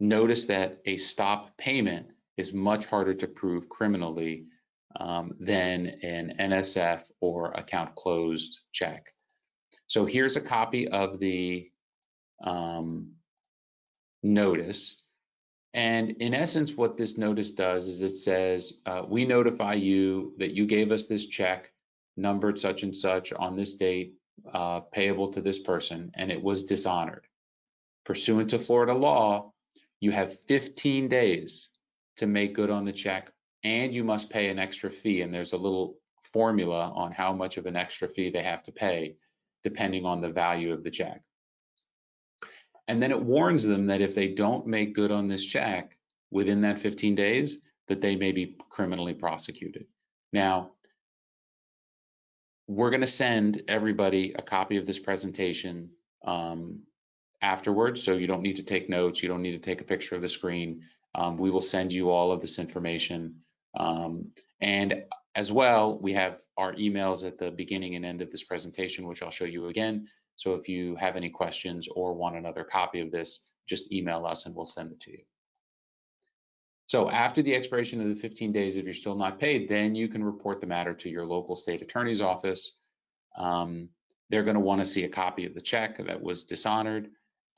notice 0.00 0.46
that 0.46 0.80
a 0.84 0.96
stop 0.96 1.56
payment 1.56 2.08
is 2.40 2.52
much 2.52 2.86
harder 2.86 3.14
to 3.14 3.28
prove 3.28 3.68
criminally 3.68 4.46
um, 4.96 5.36
than 5.38 5.86
an 6.02 6.34
NSF 6.40 7.02
or 7.20 7.52
account 7.52 7.94
closed 7.94 8.60
check. 8.72 9.12
So 9.86 10.06
here's 10.06 10.36
a 10.36 10.40
copy 10.40 10.88
of 10.88 11.20
the 11.20 11.68
um, 12.42 13.12
notice. 14.22 15.02
And 15.74 16.10
in 16.22 16.34
essence, 16.34 16.74
what 16.74 16.96
this 16.96 17.16
notice 17.16 17.52
does 17.52 17.86
is 17.86 18.02
it 18.02 18.16
says, 18.16 18.80
uh, 18.86 19.02
we 19.06 19.24
notify 19.24 19.74
you 19.74 20.34
that 20.38 20.52
you 20.52 20.66
gave 20.66 20.90
us 20.90 21.06
this 21.06 21.26
check 21.26 21.70
numbered 22.16 22.58
such 22.58 22.82
and 22.82 22.96
such 22.96 23.32
on 23.32 23.56
this 23.56 23.74
date, 23.74 24.14
uh, 24.52 24.80
payable 24.80 25.28
to 25.32 25.40
this 25.40 25.58
person, 25.58 26.10
and 26.14 26.32
it 26.32 26.42
was 26.42 26.64
dishonored. 26.64 27.26
Pursuant 28.04 28.50
to 28.50 28.58
Florida 28.58 28.94
law, 28.94 29.52
you 30.00 30.10
have 30.10 30.40
15 30.40 31.08
days 31.08 31.68
to 32.16 32.26
make 32.26 32.54
good 32.54 32.70
on 32.70 32.84
the 32.84 32.92
check, 32.92 33.30
and 33.64 33.94
you 33.94 34.04
must 34.04 34.30
pay 34.30 34.48
an 34.48 34.58
extra 34.58 34.90
fee. 34.90 35.22
And 35.22 35.32
there's 35.32 35.52
a 35.52 35.56
little 35.58 35.96
formula 36.32 36.92
on 36.94 37.12
how 37.12 37.32
much 37.32 37.56
of 37.56 37.66
an 37.66 37.76
extra 37.76 38.08
fee 38.08 38.30
they 38.30 38.42
have 38.42 38.62
to 38.64 38.72
pay, 38.72 39.16
depending 39.62 40.04
on 40.04 40.20
the 40.20 40.30
value 40.30 40.72
of 40.72 40.84
the 40.84 40.90
check. 40.90 41.22
And 42.88 43.02
then 43.02 43.10
it 43.10 43.22
warns 43.22 43.64
them 43.64 43.86
that 43.86 44.00
if 44.00 44.14
they 44.14 44.34
don't 44.34 44.66
make 44.66 44.94
good 44.94 45.12
on 45.12 45.28
this 45.28 45.44
check 45.44 45.96
within 46.30 46.62
that 46.62 46.78
15 46.78 47.14
days, 47.14 47.58
that 47.88 48.00
they 48.00 48.16
may 48.16 48.32
be 48.32 48.56
criminally 48.70 49.14
prosecuted. 49.14 49.86
Now, 50.32 50.72
we're 52.66 52.90
going 52.90 53.00
to 53.00 53.06
send 53.06 53.62
everybody 53.66 54.32
a 54.36 54.42
copy 54.42 54.76
of 54.76 54.86
this 54.86 54.98
presentation 54.98 55.90
um, 56.24 56.80
afterwards, 57.42 58.02
so 58.02 58.12
you 58.12 58.28
don't 58.28 58.42
need 58.42 58.56
to 58.56 58.62
take 58.62 58.88
notes, 58.88 59.22
you 59.22 59.28
don't 59.28 59.42
need 59.42 59.52
to 59.52 59.58
take 59.58 59.80
a 59.80 59.84
picture 59.84 60.14
of 60.14 60.22
the 60.22 60.28
screen. 60.28 60.82
Um, 61.14 61.36
we 61.36 61.50
will 61.50 61.60
send 61.60 61.92
you 61.92 62.10
all 62.10 62.32
of 62.32 62.40
this 62.40 62.58
information. 62.58 63.36
Um, 63.78 64.30
and 64.60 65.04
as 65.34 65.52
well, 65.52 65.98
we 65.98 66.12
have 66.14 66.40
our 66.56 66.74
emails 66.74 67.26
at 67.26 67.38
the 67.38 67.50
beginning 67.50 67.96
and 67.96 68.04
end 68.04 68.20
of 68.20 68.30
this 68.30 68.44
presentation, 68.44 69.06
which 69.06 69.22
I'll 69.22 69.30
show 69.30 69.44
you 69.44 69.68
again. 69.68 70.06
So 70.36 70.54
if 70.54 70.68
you 70.68 70.96
have 70.96 71.16
any 71.16 71.30
questions 71.30 71.88
or 71.94 72.14
want 72.14 72.36
another 72.36 72.64
copy 72.64 73.00
of 73.00 73.10
this, 73.10 73.50
just 73.68 73.92
email 73.92 74.26
us 74.26 74.46
and 74.46 74.54
we'll 74.54 74.64
send 74.64 74.92
it 74.92 75.00
to 75.00 75.12
you. 75.12 75.18
So 76.86 77.08
after 77.08 77.40
the 77.40 77.54
expiration 77.54 78.00
of 78.00 78.08
the 78.08 78.20
15 78.20 78.50
days, 78.50 78.76
if 78.76 78.84
you're 78.84 78.94
still 78.94 79.14
not 79.14 79.38
paid, 79.38 79.68
then 79.68 79.94
you 79.94 80.08
can 80.08 80.24
report 80.24 80.60
the 80.60 80.66
matter 80.66 80.92
to 80.94 81.08
your 81.08 81.24
local 81.24 81.54
state 81.54 81.82
attorney's 81.82 82.20
office. 82.20 82.78
Um, 83.38 83.90
they're 84.28 84.42
going 84.42 84.54
to 84.54 84.60
want 84.60 84.80
to 84.80 84.84
see 84.84 85.04
a 85.04 85.08
copy 85.08 85.46
of 85.46 85.54
the 85.54 85.60
check 85.60 86.04
that 86.04 86.20
was 86.20 86.42
dishonored, 86.42 87.10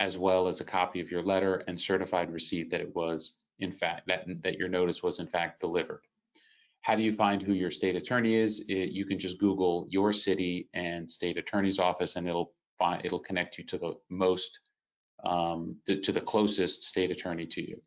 as 0.03 0.19
well 0.19 0.49
as 0.49 0.61
a 0.61 0.65
copy 0.65 1.01
of 1.01 1.13
your 1.13 1.23
letter 1.23 1.63
and 1.69 1.81
certified 1.81 2.29
receipt 2.33 2.69
that 2.73 2.81
it 2.81 2.93
was 2.97 3.37
in 3.61 3.71
fact 3.71 4.03
that 4.09 4.25
that 4.43 4.59
your 4.59 4.69
notice 4.69 5.01
was 5.01 5.21
in 5.21 5.29
fact 5.29 5.61
delivered. 5.61 6.03
How 6.81 6.97
do 6.97 7.05
you 7.05 7.13
find 7.13 7.41
who 7.41 7.53
your 7.53 7.71
state 7.71 7.95
attorney 7.95 8.35
is? 8.35 8.65
It, 8.69 8.91
you 8.91 9.07
can 9.07 9.17
just 9.17 9.39
Google 9.39 9.87
your 9.89 10.13
city 10.13 10.69
and 10.75 11.09
state 11.09 11.39
attorney's 11.39 11.79
office, 11.79 12.17
and 12.17 12.27
it'll 12.29 12.53
find 12.81 13.01
it'll 13.07 13.21
connect 13.21 13.59
you 13.59 13.65
to 13.67 13.79
the 13.79 13.93
most 14.11 14.59
um, 15.25 15.77
to, 15.87 16.01
to, 16.01 16.11
the 16.11 16.21
closest 16.21 16.83
state 16.83 17.13
attorney 17.13 17.47
to 17.47 17.63
you. 17.71 17.81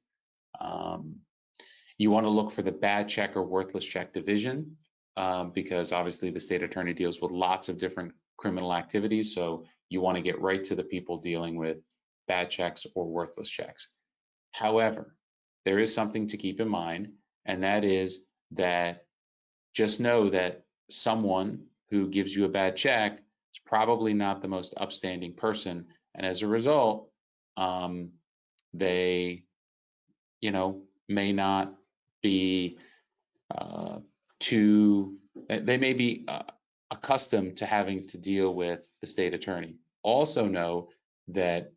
Um, 0.61 1.17
you 1.97 2.11
want 2.11 2.25
to 2.25 2.29
look 2.29 2.49
for 2.49 2.61
the 2.61 2.71
bad 2.71 3.09
check 3.09 3.35
or 3.35 3.43
worthless 3.43 3.83
check 3.83 4.13
division 4.13 4.77
um, 5.17 5.51
because 5.51 5.91
obviously 5.91 6.29
the 6.29 6.39
state 6.39 6.63
attorney 6.63 6.93
deals 6.93 7.19
with 7.19 7.31
lots 7.31 7.67
of 7.67 7.77
different 7.77 8.13
criminal 8.37 8.73
activities. 8.73 9.35
So 9.35 9.65
you 9.89 9.99
want 9.99 10.15
to 10.15 10.21
get 10.21 10.39
right 10.39 10.63
to 10.63 10.75
the 10.75 10.83
people 10.83 11.17
dealing 11.17 11.57
with 11.57 11.79
bad 12.27 12.49
checks 12.49 12.85
or 12.95 13.05
worthless 13.05 13.49
checks. 13.49 13.87
However, 14.51 15.15
there 15.65 15.79
is 15.79 15.93
something 15.93 16.27
to 16.27 16.37
keep 16.37 16.59
in 16.59 16.67
mind, 16.67 17.11
and 17.45 17.63
that 17.63 17.83
is 17.83 18.19
that 18.51 19.05
just 19.73 19.99
know 19.99 20.29
that 20.29 20.65
someone 20.89 21.65
who 21.89 22.09
gives 22.09 22.35
you 22.35 22.45
a 22.45 22.49
bad 22.49 22.75
check 22.75 23.17
is 23.17 23.59
probably 23.65 24.13
not 24.13 24.41
the 24.41 24.47
most 24.47 24.73
upstanding 24.77 25.33
person. 25.33 25.85
And 26.13 26.25
as 26.25 26.41
a 26.41 26.47
result, 26.47 27.09
um, 27.57 28.11
they, 28.73 29.43
you 30.41 30.51
know, 30.51 30.83
may 31.09 31.33
not 31.33 31.73
be 32.21 32.77
uh, 33.55 33.99
too, 34.39 35.17
they 35.49 35.77
may 35.77 35.93
be 35.93 36.25
uh, 36.27 36.43
accustomed 36.91 37.57
to 37.57 37.65
having 37.65 38.07
to 38.07 38.17
deal 38.17 38.53
with 38.53 38.87
the 39.01 39.07
state 39.07 39.33
attorney. 39.33 39.75
Also 40.03 40.45
know 40.45 40.89
that 41.27 41.71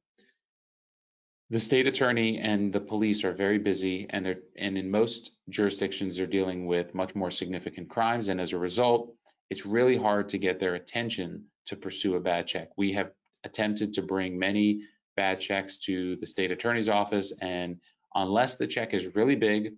the 1.51 1.59
state 1.59 1.87
attorney 1.87 2.39
and 2.39 2.73
the 2.73 2.81
police 2.81 3.25
are 3.25 3.33
very 3.33 3.59
busy 3.59 4.07
and 4.11 4.25
they're 4.25 4.41
and 4.57 4.77
in 4.77 4.91
most 4.91 5.33
jurisdictions 5.49 6.17
they're 6.17 6.27
dealing 6.27 6.67
with 6.67 6.95
much 6.95 7.15
more 7.15 7.31
significant 7.31 7.89
crimes 7.89 8.29
and 8.29 8.41
as 8.41 8.53
a 8.53 8.59
result 8.59 9.15
it's 9.51 9.65
really 9.65 9.97
hard 9.97 10.29
to 10.29 10.39
get 10.39 10.61
their 10.61 10.75
attention 10.75 11.45
to 11.67 11.77
pursue 11.77 12.17
a 12.17 12.21
bad 12.21 12.47
check. 12.47 12.71
We 12.77 12.93
have 12.93 13.13
attempted 13.45 13.95
to 13.95 14.03
bring 14.03 14.39
many 14.39 14.83
bad 15.17 15.41
checks 15.41 15.79
to 15.79 16.17
the 16.17 16.27
state 16.27 16.51
attorney's 16.51 16.89
office 16.89 17.33
and 17.41 17.79
unless 18.15 18.57
the 18.57 18.67
check 18.67 18.95
is 18.95 19.15
really 19.15 19.37
big 19.37 19.75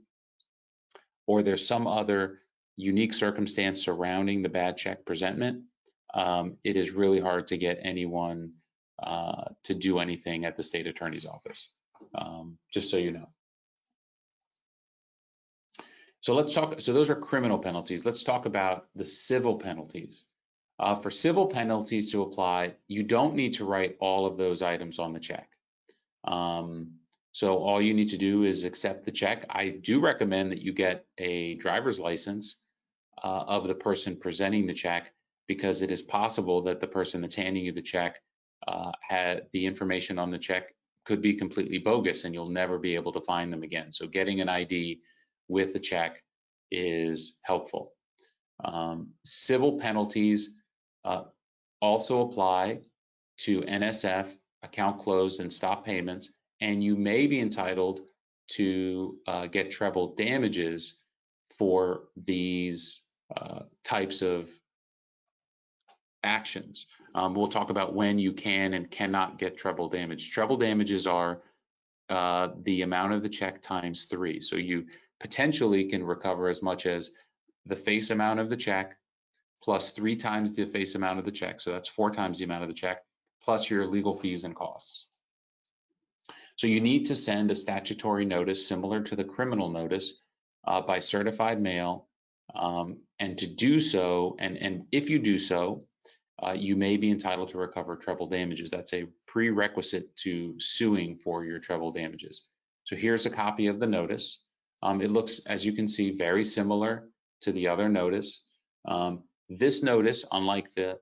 or 1.26 1.42
there's 1.42 1.66
some 1.66 1.86
other 1.86 2.38
unique 2.76 3.14
circumstance 3.14 3.82
surrounding 3.82 4.42
the 4.42 4.48
bad 4.48 4.76
check 4.76 5.04
presentment 5.04 5.62
um, 6.14 6.56
it 6.64 6.76
is 6.76 6.90
really 6.90 7.20
hard 7.20 7.46
to 7.46 7.58
get 7.58 7.78
anyone 7.82 8.52
uh, 9.02 9.44
to 9.64 9.74
do 9.74 9.98
anything 9.98 10.44
at 10.44 10.56
the 10.56 10.62
state 10.62 10.86
attorney's 10.86 11.26
office, 11.26 11.70
um, 12.14 12.58
just 12.72 12.90
so 12.90 12.96
you 12.96 13.12
know. 13.12 13.28
So 16.20 16.34
let's 16.34 16.52
talk, 16.52 16.80
so 16.80 16.92
those 16.92 17.08
are 17.08 17.14
criminal 17.14 17.58
penalties. 17.58 18.04
Let's 18.04 18.22
talk 18.22 18.44
about 18.44 18.86
the 18.94 19.04
civil 19.04 19.56
penalties. 19.56 20.24
Uh, 20.78 20.94
for 20.94 21.10
civil 21.10 21.46
penalties 21.46 22.10
to 22.12 22.22
apply, 22.22 22.74
you 22.88 23.02
don't 23.02 23.34
need 23.34 23.54
to 23.54 23.64
write 23.64 23.96
all 24.00 24.26
of 24.26 24.36
those 24.36 24.62
items 24.62 24.98
on 24.98 25.12
the 25.12 25.20
check. 25.20 25.48
Um, 26.24 26.92
so 27.32 27.58
all 27.58 27.80
you 27.80 27.94
need 27.94 28.08
to 28.10 28.18
do 28.18 28.44
is 28.44 28.64
accept 28.64 29.04
the 29.04 29.12
check. 29.12 29.46
I 29.48 29.68
do 29.68 30.00
recommend 30.00 30.52
that 30.52 30.60
you 30.60 30.72
get 30.72 31.06
a 31.18 31.54
driver's 31.56 31.98
license 31.98 32.56
uh, 33.22 33.44
of 33.46 33.68
the 33.68 33.74
person 33.74 34.16
presenting 34.16 34.66
the 34.66 34.74
check 34.74 35.12
because 35.46 35.82
it 35.82 35.90
is 35.90 36.02
possible 36.02 36.62
that 36.62 36.80
the 36.80 36.86
person 36.86 37.20
that's 37.20 37.34
handing 37.34 37.64
you 37.64 37.72
the 37.72 37.82
check 37.82 38.20
uh, 38.68 38.92
had 39.02 39.46
the 39.52 39.66
information 39.66 40.18
on 40.18 40.30
the 40.30 40.38
check 40.38 40.74
could 41.06 41.22
be 41.22 41.34
completely 41.34 41.78
bogus 41.78 42.24
and 42.24 42.34
you'll 42.34 42.48
never 42.48 42.78
be 42.78 42.94
able 42.94 43.12
to 43.12 43.20
find 43.22 43.52
them 43.52 43.62
again. 43.62 43.92
So 43.92 44.06
getting 44.06 44.40
an 44.40 44.48
ID 44.48 45.00
with 45.48 45.72
the 45.72 45.80
check 45.80 46.22
is 46.70 47.38
helpful. 47.42 47.92
Um, 48.64 49.08
civil 49.24 49.78
penalties 49.78 50.54
uh, 51.04 51.24
also 51.80 52.28
apply 52.28 52.80
to 53.38 53.62
NSF, 53.62 54.28
account 54.62 55.00
closed 55.00 55.40
and 55.40 55.52
stop 55.52 55.84
payments, 55.84 56.30
and 56.60 56.84
you 56.84 56.94
may 56.94 57.26
be 57.26 57.40
entitled 57.40 58.00
to 58.52 59.16
uh, 59.26 59.46
get 59.46 59.70
treble 59.70 60.14
damages 60.14 60.98
for 61.58 62.04
these 62.24 63.02
uh, 63.36 63.60
types 63.84 64.22
of 64.22 64.50
actions. 66.22 66.86
Um, 67.14 67.34
we'll 67.34 67.48
talk 67.48 67.70
about 67.70 67.94
when 67.94 68.18
you 68.18 68.32
can 68.32 68.74
and 68.74 68.90
cannot 68.90 69.38
get 69.38 69.56
treble 69.56 69.88
damage. 69.88 70.30
Treble 70.30 70.56
damages 70.56 71.06
are 71.06 71.42
uh, 72.08 72.48
the 72.62 72.82
amount 72.82 73.12
of 73.12 73.22
the 73.22 73.28
check 73.28 73.62
times 73.62 74.04
three. 74.04 74.40
So 74.40 74.56
you 74.56 74.86
potentially 75.18 75.84
can 75.84 76.04
recover 76.04 76.48
as 76.48 76.62
much 76.62 76.86
as 76.86 77.10
the 77.66 77.76
face 77.76 78.10
amount 78.10 78.40
of 78.40 78.48
the 78.48 78.56
check 78.56 78.96
plus 79.62 79.90
three 79.90 80.16
times 80.16 80.52
the 80.52 80.64
face 80.66 80.94
amount 80.94 81.18
of 81.18 81.24
the 81.24 81.30
check. 81.30 81.60
So 81.60 81.72
that's 81.72 81.88
four 81.88 82.10
times 82.10 82.38
the 82.38 82.44
amount 82.44 82.62
of 82.62 82.68
the 82.68 82.74
check 82.74 83.02
plus 83.42 83.70
your 83.70 83.86
legal 83.86 84.16
fees 84.18 84.44
and 84.44 84.54
costs. 84.54 85.06
So 86.56 86.66
you 86.66 86.80
need 86.80 87.06
to 87.06 87.14
send 87.14 87.50
a 87.50 87.54
statutory 87.54 88.24
notice 88.24 88.66
similar 88.66 89.02
to 89.02 89.16
the 89.16 89.24
criminal 89.24 89.70
notice 89.70 90.20
uh, 90.66 90.80
by 90.80 90.98
certified 90.98 91.60
mail. 91.60 92.06
Um, 92.54 92.98
and 93.18 93.38
to 93.38 93.46
do 93.46 93.80
so, 93.80 94.36
and, 94.40 94.56
and 94.56 94.84
if 94.90 95.08
you 95.08 95.18
do 95.18 95.38
so, 95.38 95.84
uh, 96.42 96.52
you 96.52 96.74
may 96.76 96.96
be 96.96 97.10
entitled 97.10 97.50
to 97.50 97.58
recover 97.58 97.96
treble 97.96 98.26
damages. 98.26 98.70
That's 98.70 98.94
a 98.94 99.06
prerequisite 99.26 100.14
to 100.18 100.54
suing 100.58 101.16
for 101.16 101.44
your 101.44 101.58
treble 101.58 101.92
damages. 101.92 102.46
So 102.84 102.96
here's 102.96 103.26
a 103.26 103.30
copy 103.30 103.66
of 103.66 103.78
the 103.78 103.86
notice. 103.86 104.42
Um, 104.82 105.02
it 105.02 105.10
looks, 105.10 105.40
as 105.46 105.64
you 105.64 105.72
can 105.72 105.86
see, 105.86 106.16
very 106.16 106.42
similar 106.42 107.08
to 107.42 107.52
the 107.52 107.68
other 107.68 107.88
notice. 107.88 108.42
Um, 108.88 109.24
this 109.48 109.82
notice, 109.82 110.24
unlike 110.32 110.72
the 110.74 110.98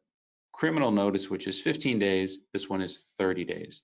criminal 0.52 0.90
notice, 0.90 1.30
which 1.30 1.46
is 1.46 1.60
15 1.60 1.98
days, 1.98 2.46
this 2.52 2.68
one 2.68 2.82
is 2.82 3.12
30 3.16 3.44
days. 3.44 3.82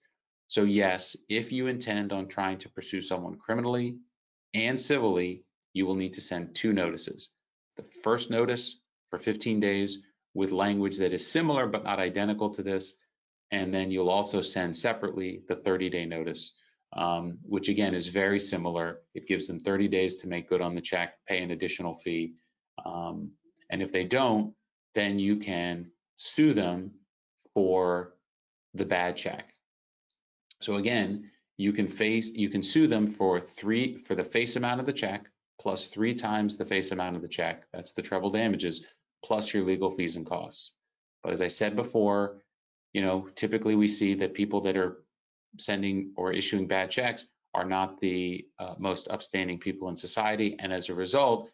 So 0.48 0.64
yes, 0.64 1.16
if 1.28 1.52
you 1.52 1.68
intend 1.68 2.12
on 2.12 2.28
trying 2.28 2.58
to 2.58 2.68
pursue 2.68 3.00
someone 3.00 3.38
criminally 3.38 3.98
and 4.54 4.80
civilly, 4.80 5.44
you 5.72 5.86
will 5.86 5.94
need 5.94 6.14
to 6.14 6.20
send 6.20 6.54
two 6.54 6.72
notices. 6.72 7.30
The 7.76 7.84
first 8.02 8.30
notice 8.30 8.80
for 9.10 9.18
15 9.18 9.60
days 9.60 9.98
with 10.34 10.50
language 10.50 10.98
that 10.98 11.12
is 11.12 11.26
similar 11.26 11.66
but 11.66 11.84
not 11.84 11.98
identical 11.98 12.50
to 12.50 12.62
this. 12.62 12.94
And 13.50 13.72
then 13.72 13.90
you'll 13.90 14.10
also 14.10 14.42
send 14.42 14.76
separately 14.76 15.42
the 15.48 15.56
30 15.56 15.88
day 15.90 16.04
notice, 16.04 16.52
um, 16.92 17.38
which 17.42 17.68
again 17.68 17.94
is 17.94 18.08
very 18.08 18.40
similar. 18.40 19.00
It 19.14 19.28
gives 19.28 19.46
them 19.46 19.60
30 19.60 19.88
days 19.88 20.16
to 20.16 20.28
make 20.28 20.48
good 20.48 20.60
on 20.60 20.74
the 20.74 20.80
check, 20.80 21.14
pay 21.26 21.42
an 21.42 21.52
additional 21.52 21.94
fee. 21.94 22.34
Um, 22.84 23.30
and 23.70 23.80
if 23.80 23.92
they 23.92 24.04
don't, 24.04 24.54
then 24.94 25.18
you 25.18 25.36
can 25.36 25.90
sue 26.16 26.52
them 26.52 26.90
for 27.52 28.14
the 28.74 28.84
bad 28.84 29.16
check. 29.16 29.54
So 30.60 30.76
again, 30.76 31.30
you 31.56 31.72
can 31.72 31.86
face 31.86 32.32
you 32.32 32.48
can 32.48 32.62
sue 32.62 32.88
them 32.88 33.08
for 33.08 33.40
three 33.40 33.98
for 33.98 34.16
the 34.16 34.24
face 34.24 34.56
amount 34.56 34.80
of 34.80 34.86
the 34.86 34.92
check 34.92 35.26
plus 35.60 35.86
three 35.86 36.14
times 36.14 36.56
the 36.56 36.64
face 36.64 36.90
amount 36.90 37.14
of 37.14 37.22
the 37.22 37.28
check. 37.28 37.64
That's 37.72 37.92
the 37.92 38.02
treble 38.02 38.30
damages 38.30 38.84
plus 39.24 39.52
your 39.52 39.64
legal 39.64 39.90
fees 39.90 40.16
and 40.16 40.26
costs. 40.26 40.72
But 41.22 41.32
as 41.32 41.40
I 41.40 41.48
said 41.48 41.74
before, 41.74 42.42
you 42.92 43.02
know, 43.02 43.28
typically 43.34 43.74
we 43.74 43.88
see 43.88 44.14
that 44.14 44.34
people 44.34 44.60
that 44.62 44.76
are 44.76 44.98
sending 45.58 46.12
or 46.16 46.32
issuing 46.32 46.66
bad 46.66 46.90
checks 46.90 47.26
are 47.54 47.64
not 47.64 48.00
the 48.00 48.46
uh, 48.58 48.74
most 48.78 49.08
upstanding 49.08 49.58
people 49.58 49.88
in 49.88 49.96
society. 49.96 50.56
And 50.58 50.72
as 50.72 50.88
a 50.88 50.94
result, 50.94 51.50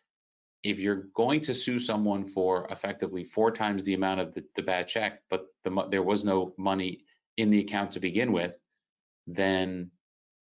if 0.62 0.78
you're 0.78 1.06
going 1.14 1.40
to 1.42 1.54
sue 1.54 1.78
someone 1.78 2.26
for 2.26 2.66
effectively 2.70 3.24
four 3.24 3.50
times 3.50 3.84
the 3.84 3.94
amount 3.94 4.20
of 4.20 4.34
the, 4.34 4.44
the 4.56 4.62
bad 4.62 4.88
check, 4.88 5.22
but 5.30 5.46
the, 5.64 5.86
there 5.90 6.02
was 6.02 6.24
no 6.24 6.52
money 6.58 7.04
in 7.36 7.50
the 7.50 7.60
account 7.60 7.92
to 7.92 8.00
begin 8.00 8.32
with, 8.32 8.58
then 9.26 9.90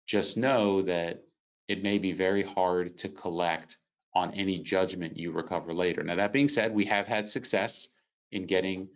just 0.07 0.37
know 0.37 0.81
that 0.83 1.23
it 1.67 1.81
may 1.81 1.97
be 1.97 2.11
very 2.11 2.43
hard 2.43 2.97
to 2.99 3.09
collect 3.09 3.77
on 4.15 4.33
any 4.33 4.59
judgment 4.59 5.17
you 5.17 5.31
recover 5.31 5.73
later. 5.73 6.01
Now, 6.01 6.15
that 6.15 6.33
being 6.33 6.47
said, 6.47 6.73
we 6.73 6.85
have 6.85 7.05
had 7.05 7.29
success 7.29 7.89
in 8.31 8.45
getting 8.45 8.87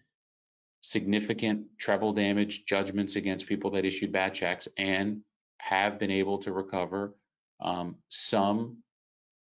significant 0.81 1.65
treble 1.77 2.13
damage 2.13 2.65
judgments 2.65 3.17
against 3.17 3.47
people 3.47 3.69
that 3.71 3.85
issued 3.85 4.13
bad 4.13 4.33
checks 4.33 4.67
and 4.77 5.21
have 5.57 5.99
been 5.99 6.09
able 6.11 6.37
to 6.37 6.53
recover 6.53 7.15
um, 7.59 7.97
some, 8.07 8.77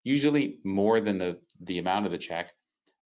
usually 0.05 0.61
more 0.63 1.01
than 1.01 1.19
the, 1.19 1.37
the 1.63 1.81
amount 1.81 2.07
of 2.07 2.13
the 2.13 2.19
check 2.19 2.53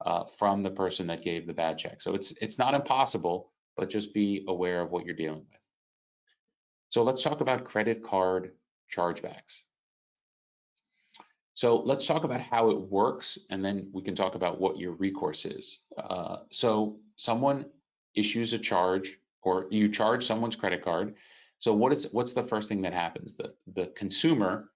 uh, 0.05 0.25
from 0.25 0.63
the 0.65 0.71
person 0.71 1.07
that 1.07 1.23
gave 1.23 1.47
the 1.47 1.53
bad 1.53 1.79
check. 1.79 2.03
So 2.03 2.15
it's, 2.15 2.33
it's 2.41 2.59
not 2.59 2.75
impossible, 2.75 3.53
but 3.77 3.89
just 3.89 4.13
be 4.13 4.45
aware 4.49 4.81
of 4.81 4.91
what 4.91 5.07
you're 5.07 5.15
dealing 5.15 5.39
with. 5.39 5.61
So 6.89 7.05
let's 7.05 7.23
talk 7.23 7.41
about 7.41 7.65
credit 7.65 8.03
card 8.03 8.53
chargebacks. 8.93 9.61
So 11.59 11.79
let's 11.81 12.07
talk 12.07 12.23
about 12.23 12.41
how 12.41 12.71
it 12.71 12.81
works, 12.81 13.37
and 13.51 13.65
then 13.65 13.91
we 13.93 14.01
can 14.01 14.15
talk 14.15 14.37
about 14.37 14.61
what 14.61 14.79
your 14.79 14.93
recourse 14.93 15.45
is. 15.45 15.81
Uh, 15.97 16.37
so 16.53 17.01
someone 17.17 17.67
issues 18.15 18.53
a 18.53 18.61
charge, 18.61 19.19
or 19.43 19.67
you 19.69 19.89
charge 19.89 20.25
someone's 20.25 20.55
credit 20.55 20.85
card. 20.85 21.17
So 21.59 21.73
what 21.73 21.93
is 21.93 22.13
what's 22.13 22.33
the 22.33 22.45
first 22.45 22.69
thing 22.69 22.83
that 22.83 22.93
happens? 22.93 23.35
The 23.35 23.55
the 23.75 23.87
consumer 23.97 24.71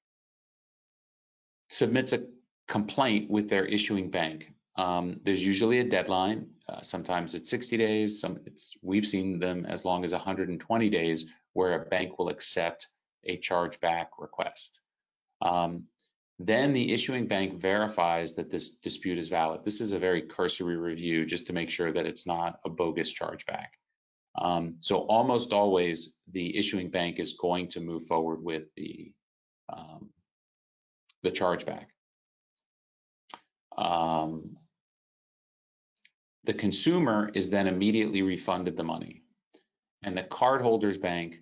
submits 1.68 2.14
a 2.14 2.26
complaint 2.66 3.30
with 3.30 3.48
their 3.48 3.64
issuing 3.64 4.10
bank. 4.10 4.52
Um, 4.74 5.20
there's 5.22 5.44
usually 5.44 5.78
a 5.78 5.84
deadline. 5.84 6.48
Uh, 6.68 6.82
sometimes 6.82 7.36
it's 7.36 7.48
60 7.48 7.76
days. 7.76 8.20
Some 8.20 8.40
it's 8.44 8.74
we've 8.82 9.06
seen 9.06 9.38
them 9.38 9.66
as 9.66 9.84
long 9.84 10.04
as 10.04 10.10
120 10.10 10.90
days, 10.90 11.26
where 11.52 11.80
a 11.80 11.86
bank 11.86 12.18
will 12.18 12.28
accept 12.28 12.88
a 13.22 13.38
chargeback 13.38 14.06
request. 14.18 14.80
Um, 15.42 15.84
then 16.38 16.72
the 16.72 16.92
issuing 16.92 17.26
bank 17.26 17.60
verifies 17.60 18.34
that 18.34 18.50
this 18.50 18.70
dispute 18.70 19.18
is 19.18 19.28
valid. 19.28 19.64
This 19.64 19.80
is 19.80 19.92
a 19.92 19.98
very 19.98 20.22
cursory 20.22 20.76
review 20.76 21.24
just 21.24 21.46
to 21.46 21.52
make 21.52 21.70
sure 21.70 21.92
that 21.92 22.06
it's 22.06 22.26
not 22.26 22.58
a 22.64 22.70
bogus 22.70 23.12
chargeback. 23.12 23.68
Um, 24.40 24.76
so 24.80 25.00
almost 25.00 25.52
always 25.52 26.16
the 26.32 26.56
issuing 26.56 26.90
bank 26.90 27.18
is 27.18 27.34
going 27.34 27.68
to 27.68 27.80
move 27.80 28.06
forward 28.06 28.42
with 28.42 28.64
the 28.76 29.12
um, 29.68 30.08
the 31.22 31.30
chargeback. 31.30 31.86
Um, 33.76 34.54
the 36.44 36.54
consumer 36.54 37.30
is 37.34 37.50
then 37.50 37.68
immediately 37.68 38.22
refunded 38.22 38.76
the 38.76 38.84
money, 38.84 39.22
and 40.02 40.16
the 40.16 40.24
cardholder's 40.24 40.98
bank 40.98 41.36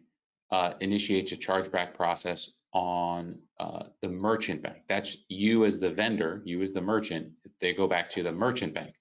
uh, 0.51 0.75
initiates 0.81 1.33
a 1.33 1.37
chargeback 1.37 1.95
process 1.95 2.51
on 2.73 3.37
uh, 3.59 3.85
the 4.01 4.09
merchant 4.09 4.63
bank. 4.63 4.79
That's 4.89 5.17
you 5.29 5.65
as 5.65 5.79
the 5.79 5.91
vendor, 5.91 6.43
you 6.45 6.63
as 6.63 6.73
the 6.73 6.81
merchant. 6.81 7.33
They 7.61 7.75
go 7.75 7.87
back 7.87 8.11
to 8.11 8.23
the 8.23 8.33
merchant 8.33 8.75
bank. 8.75 8.95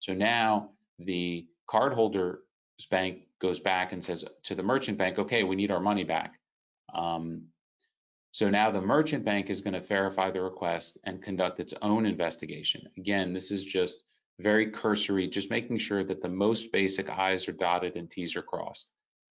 So 0.00 0.14
now 0.14 0.70
the 0.98 1.46
cardholder's 1.68 2.38
bank 2.90 3.22
goes 3.40 3.60
back 3.60 3.92
and 3.92 4.02
says 4.02 4.24
to 4.44 4.54
the 4.54 4.62
merchant 4.62 4.98
bank, 4.98 5.18
okay, 5.18 5.42
we 5.42 5.56
need 5.56 5.70
our 5.70 5.80
money 5.80 6.04
back. 6.04 6.34
Um, 6.94 7.42
so 8.30 8.50
now 8.50 8.70
the 8.70 8.80
merchant 8.80 9.24
bank 9.24 9.50
is 9.50 9.62
going 9.62 9.74
to 9.74 9.80
verify 9.80 10.30
the 10.30 10.42
request 10.42 10.98
and 11.04 11.22
conduct 11.22 11.58
its 11.58 11.74
own 11.82 12.06
investigation. 12.06 12.82
Again, 12.98 13.32
this 13.32 13.50
is 13.50 13.64
just 13.64 14.02
very 14.38 14.70
cursory, 14.70 15.26
just 15.26 15.50
making 15.50 15.78
sure 15.78 16.04
that 16.04 16.22
the 16.22 16.28
most 16.28 16.70
basic 16.70 17.08
I's 17.10 17.48
are 17.48 17.52
dotted 17.52 17.96
and 17.96 18.10
T's 18.10 18.36
are 18.36 18.42
crossed. 18.42 18.88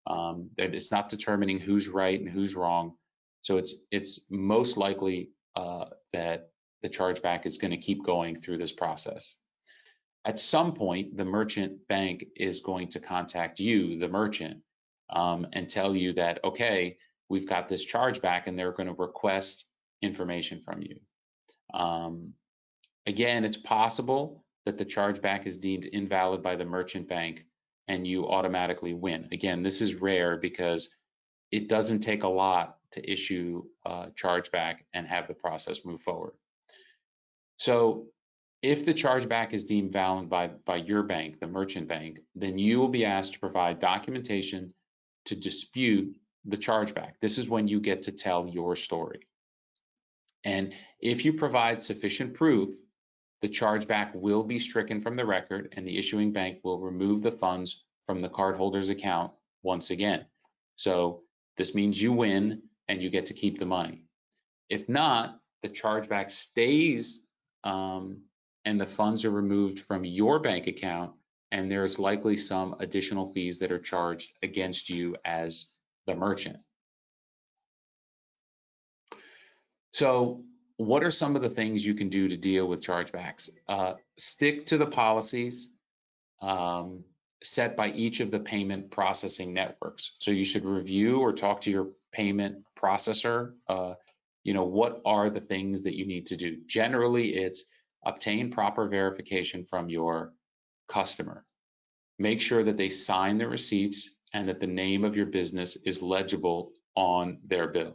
Um, 0.06 0.50
that 0.56 0.74
it's 0.74 0.90
not 0.90 1.08
determining 1.08 1.58
who's 1.58 1.88
right 1.88 2.18
and 2.18 2.28
who's 2.28 2.56
wrong, 2.56 2.94
so 3.42 3.58
it's 3.58 3.74
it's 3.90 4.26
most 4.30 4.76
likely 4.76 5.30
uh, 5.56 5.86
that 6.12 6.50
the 6.82 6.88
chargeback 6.88 7.46
is 7.46 7.58
going 7.58 7.70
to 7.70 7.76
keep 7.76 8.04
going 8.04 8.34
through 8.34 8.58
this 8.58 8.72
process. 8.72 9.34
At 10.24 10.38
some 10.38 10.72
point, 10.72 11.16
the 11.16 11.24
merchant 11.24 11.86
bank 11.88 12.24
is 12.36 12.60
going 12.60 12.88
to 12.90 13.00
contact 13.00 13.58
you, 13.58 13.98
the 13.98 14.08
merchant, 14.08 14.60
um, 15.10 15.46
and 15.52 15.68
tell 15.68 15.94
you 15.94 16.12
that, 16.14 16.40
okay, 16.44 16.96
we've 17.28 17.48
got 17.48 17.68
this 17.68 17.84
chargeback 17.84 18.46
and 18.46 18.58
they're 18.58 18.72
going 18.72 18.88
to 18.88 18.94
request 18.94 19.64
information 20.00 20.60
from 20.60 20.82
you. 20.82 20.98
Um, 21.74 22.34
again, 23.06 23.44
it's 23.44 23.56
possible 23.56 24.44
that 24.64 24.78
the 24.78 24.86
chargeback 24.86 25.46
is 25.46 25.58
deemed 25.58 25.86
invalid 25.92 26.42
by 26.42 26.54
the 26.54 26.64
merchant 26.64 27.08
bank 27.08 27.44
and 27.88 28.06
you 28.06 28.28
automatically 28.28 28.94
win. 28.94 29.28
Again, 29.32 29.62
this 29.62 29.80
is 29.80 29.96
rare 29.96 30.36
because 30.36 30.94
it 31.50 31.68
doesn't 31.68 32.00
take 32.00 32.22
a 32.22 32.28
lot 32.28 32.78
to 32.92 33.10
issue 33.10 33.64
a 33.84 34.08
chargeback 34.14 34.76
and 34.94 35.06
have 35.06 35.28
the 35.28 35.34
process 35.34 35.84
move 35.84 36.00
forward. 36.00 36.32
So 37.56 38.06
if 38.62 38.84
the 38.84 38.94
chargeback 38.94 39.52
is 39.52 39.64
deemed 39.64 39.92
valid 39.92 40.28
by, 40.28 40.48
by 40.64 40.76
your 40.76 41.02
bank, 41.02 41.40
the 41.40 41.46
merchant 41.46 41.88
bank, 41.88 42.18
then 42.34 42.58
you 42.58 42.78
will 42.78 42.88
be 42.88 43.04
asked 43.04 43.32
to 43.34 43.40
provide 43.40 43.80
documentation 43.80 44.72
to 45.26 45.34
dispute 45.34 46.16
the 46.44 46.56
chargeback. 46.56 47.12
This 47.20 47.38
is 47.38 47.48
when 47.48 47.68
you 47.68 47.80
get 47.80 48.02
to 48.02 48.12
tell 48.12 48.46
your 48.46 48.76
story. 48.76 49.20
And 50.44 50.74
if 51.00 51.24
you 51.24 51.32
provide 51.32 51.82
sufficient 51.82 52.34
proof, 52.34 52.74
the 53.40 53.48
chargeback 53.48 54.14
will 54.14 54.44
be 54.44 54.58
stricken 54.58 55.00
from 55.00 55.16
the 55.16 55.26
record 55.26 55.72
and 55.76 55.86
the 55.86 55.98
issuing 55.98 56.32
bank 56.32 56.58
will 56.62 56.78
remove 56.78 57.22
the 57.22 57.32
funds 57.32 57.84
from 58.06 58.20
the 58.22 58.28
cardholder's 58.28 58.90
account 58.90 59.32
once 59.62 59.90
again. 59.90 60.24
So 60.76 61.22
this 61.56 61.74
means 61.74 62.00
you 62.00 62.12
win 62.12 62.62
and 62.88 63.02
you 63.02 63.10
get 63.10 63.26
to 63.26 63.34
keep 63.34 63.58
the 63.58 63.66
money. 63.66 64.04
If 64.68 64.88
not, 64.88 65.38
the 65.62 65.68
chargeback 65.68 66.30
stays 66.30 67.22
um, 67.64 68.22
and 68.64 68.80
the 68.80 68.86
funds 68.86 69.24
are 69.24 69.30
removed 69.30 69.80
from 69.80 70.04
your 70.04 70.38
bank 70.38 70.66
account 70.66 71.12
and 71.50 71.70
there's 71.70 71.98
likely 71.98 72.36
some 72.36 72.74
additional 72.80 73.26
fees 73.26 73.58
that 73.58 73.70
are 73.70 73.78
charged 73.78 74.32
against 74.42 74.88
you 74.88 75.14
as 75.24 75.66
the 76.06 76.14
merchant. 76.14 76.62
So 79.92 80.42
what 80.78 81.04
are 81.04 81.10
some 81.10 81.36
of 81.36 81.42
the 81.42 81.50
things 81.50 81.84
you 81.84 81.94
can 81.94 82.08
do 82.08 82.26
to 82.26 82.36
deal 82.36 82.66
with 82.66 82.80
chargebacks? 82.80 83.50
Uh, 83.68 83.94
stick 84.16 84.66
to 84.66 84.78
the 84.78 84.86
policies. 84.86 85.68
Um, 86.40 87.04
set 87.42 87.76
by 87.76 87.90
each 87.90 88.20
of 88.20 88.30
the 88.30 88.40
payment 88.40 88.90
processing 88.90 89.52
networks. 89.52 90.12
So 90.18 90.30
you 90.30 90.44
should 90.44 90.64
review 90.64 91.20
or 91.20 91.32
talk 91.32 91.60
to 91.62 91.70
your 91.70 91.88
payment 92.12 92.64
processor. 92.82 93.52
Uh, 93.68 93.94
you 94.44 94.54
know, 94.54 94.64
what 94.64 95.00
are 95.04 95.30
the 95.30 95.40
things 95.40 95.82
that 95.84 95.96
you 95.96 96.06
need 96.06 96.26
to 96.26 96.36
do? 96.36 96.58
Generally, 96.66 97.36
it's 97.36 97.64
obtain 98.04 98.50
proper 98.50 98.88
verification 98.88 99.64
from 99.64 99.88
your 99.88 100.32
customer. 100.88 101.44
make 102.18 102.40
sure 102.40 102.62
that 102.62 102.76
they 102.76 102.88
sign 102.88 103.38
the 103.38 103.48
receipts 103.48 104.10
and 104.34 104.48
that 104.48 104.60
the 104.60 104.66
name 104.66 105.04
of 105.04 105.16
your 105.16 105.26
business 105.26 105.76
is 105.84 106.02
legible 106.02 106.72
on 106.94 107.38
their 107.46 107.68
bill. 107.68 107.94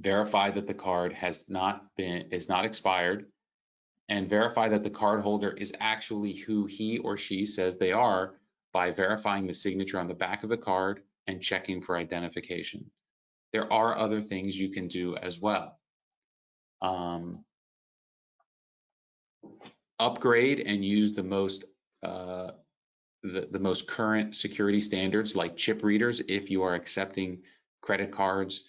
Verify 0.00 0.50
that 0.50 0.66
the 0.66 0.74
card 0.74 1.12
has 1.12 1.48
not 1.48 1.86
been 1.96 2.28
is 2.30 2.48
not 2.48 2.64
expired 2.64 3.26
and 4.08 4.28
verify 4.28 4.68
that 4.68 4.82
the 4.84 4.90
cardholder 4.90 5.56
is 5.58 5.72
actually 5.80 6.34
who 6.34 6.66
he 6.66 6.98
or 6.98 7.16
she 7.16 7.46
says 7.46 7.76
they 7.76 7.92
are 7.92 8.34
by 8.72 8.90
verifying 8.90 9.46
the 9.46 9.54
signature 9.54 9.98
on 9.98 10.08
the 10.08 10.14
back 10.14 10.42
of 10.42 10.50
the 10.50 10.56
card 10.56 11.02
and 11.26 11.42
checking 11.42 11.80
for 11.80 11.96
identification. 11.96 12.90
There 13.52 13.70
are 13.72 13.98
other 13.98 14.20
things 14.20 14.58
you 14.58 14.70
can 14.70 14.88
do 14.88 15.16
as 15.16 15.40
well. 15.40 15.78
Um, 16.80 17.44
upgrade 19.98 20.60
and 20.60 20.84
use 20.84 21.12
the 21.12 21.22
most 21.22 21.64
uh, 22.02 22.52
the, 23.22 23.48
the 23.52 23.58
most 23.58 23.86
current 23.86 24.34
security 24.34 24.80
standards 24.80 25.36
like 25.36 25.56
chip 25.56 25.84
readers 25.84 26.20
if 26.28 26.50
you 26.50 26.62
are 26.62 26.74
accepting 26.74 27.40
credit 27.80 28.10
cards 28.10 28.64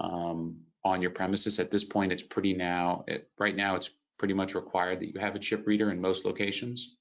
um, 0.00 0.56
on 0.84 1.02
your 1.02 1.10
premises. 1.10 1.58
At 1.58 1.70
this 1.70 1.84
point, 1.84 2.12
it's 2.12 2.22
pretty 2.22 2.54
now, 2.54 3.04
it, 3.06 3.28
right 3.38 3.54
now, 3.54 3.76
it's 3.76 3.90
pretty 4.18 4.34
much 4.34 4.54
required 4.54 5.00
that 5.00 5.12
you 5.12 5.20
have 5.20 5.34
a 5.34 5.38
chip 5.38 5.66
reader 5.66 5.90
in 5.90 6.00
most 6.00 6.24
locations. 6.24 6.96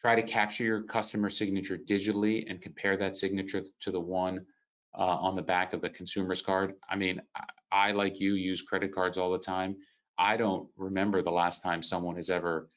Try 0.00 0.14
to 0.14 0.22
capture 0.22 0.64
your 0.64 0.82
customer 0.82 1.30
signature 1.30 1.78
digitally 1.78 2.48
and 2.48 2.62
compare 2.62 2.96
that 2.96 3.16
signature 3.16 3.62
to 3.80 3.90
the 3.90 4.00
one 4.00 4.46
uh, 4.94 5.16
on 5.20 5.36
the 5.36 5.42
back 5.42 5.72
of 5.72 5.80
the 5.80 5.90
consumer's 5.90 6.42
card. 6.42 6.74
I 6.88 6.96
mean, 6.96 7.20
I, 7.34 7.44
I, 7.70 7.92
like 7.92 8.20
you, 8.20 8.34
use 8.34 8.62
credit 8.62 8.94
cards 8.94 9.16
all 9.18 9.32
the 9.32 9.38
time. 9.38 9.76
I 10.18 10.36
don't 10.36 10.68
remember 10.76 11.22
the 11.22 11.30
last 11.30 11.62
time 11.62 11.82
someone 11.82 12.16
has 12.16 12.30
ever 12.30 12.68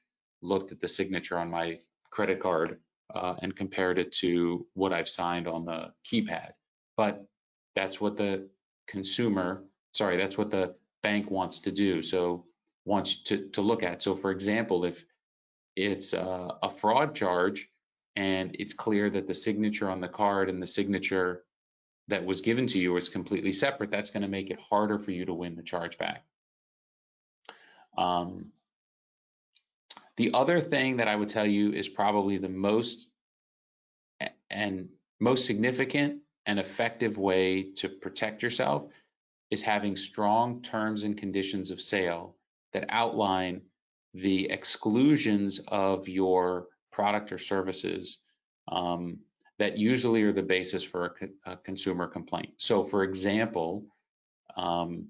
looked 0.41 0.71
at 0.71 0.79
the 0.79 0.87
signature 0.87 1.37
on 1.37 1.49
my 1.49 1.79
credit 2.11 2.39
card 2.39 2.79
uh, 3.13 3.35
and 3.41 3.55
compared 3.55 3.99
it 3.99 4.11
to 4.13 4.65
what 4.73 4.93
I've 4.93 5.09
signed 5.09 5.47
on 5.47 5.65
the 5.65 5.91
keypad. 6.05 6.51
But 6.95 7.25
that's 7.75 7.99
what 7.99 8.15
the 8.15 8.47
consumer, 8.87 9.65
sorry, 9.93 10.17
that's 10.17 10.37
what 10.37 10.49
the 10.49 10.75
bank 11.03 11.29
wants 11.29 11.59
to 11.59 11.71
do. 11.71 12.01
So 12.01 12.45
wants 12.85 13.23
to, 13.23 13.49
to 13.49 13.61
look 13.61 13.83
at. 13.83 14.01
So 14.01 14.15
for 14.15 14.31
example, 14.31 14.85
if 14.85 15.03
it's 15.75 16.13
a, 16.13 16.51
a 16.63 16.69
fraud 16.69 17.15
charge 17.15 17.69
and 18.15 18.55
it's 18.57 18.73
clear 18.73 19.09
that 19.09 19.27
the 19.27 19.33
signature 19.33 19.89
on 19.89 19.99
the 19.99 20.07
card 20.07 20.49
and 20.49 20.61
the 20.61 20.67
signature 20.67 21.43
that 22.07 22.25
was 22.25 22.41
given 22.41 22.67
to 22.67 22.79
you 22.79 22.95
is 22.97 23.09
completely 23.09 23.51
separate, 23.51 23.91
that's 23.91 24.11
going 24.11 24.21
to 24.21 24.27
make 24.27 24.49
it 24.49 24.59
harder 24.59 24.99
for 24.99 25.11
you 25.11 25.25
to 25.25 25.33
win 25.33 25.55
the 25.55 25.63
chargeback. 25.63 26.19
Um, 27.97 28.51
the 30.17 30.31
other 30.33 30.61
thing 30.61 30.97
that 30.97 31.07
I 31.07 31.15
would 31.15 31.29
tell 31.29 31.45
you 31.45 31.71
is 31.73 31.89
probably 31.89 32.37
the 32.37 32.49
most 32.49 33.07
and 34.49 34.87
most 35.19 35.45
significant 35.45 36.21
and 36.45 36.59
effective 36.59 37.17
way 37.17 37.71
to 37.73 37.89
protect 37.89 38.43
yourself 38.43 38.87
is 39.51 39.61
having 39.61 39.95
strong 39.95 40.61
terms 40.61 41.03
and 41.03 41.17
conditions 41.17 41.71
of 41.71 41.81
sale 41.81 42.35
that 42.73 42.85
outline 42.89 43.61
the 44.13 44.49
exclusions 44.49 45.59
of 45.67 46.07
your 46.07 46.67
product 46.91 47.31
or 47.31 47.37
services 47.37 48.19
um, 48.69 49.17
that 49.57 49.77
usually 49.77 50.23
are 50.23 50.33
the 50.33 50.43
basis 50.43 50.83
for 50.83 51.15
a, 51.45 51.51
a 51.51 51.57
consumer 51.57 52.07
complaint. 52.07 52.49
So, 52.57 52.83
for 52.83 53.03
example, 53.03 53.85
um, 54.57 55.07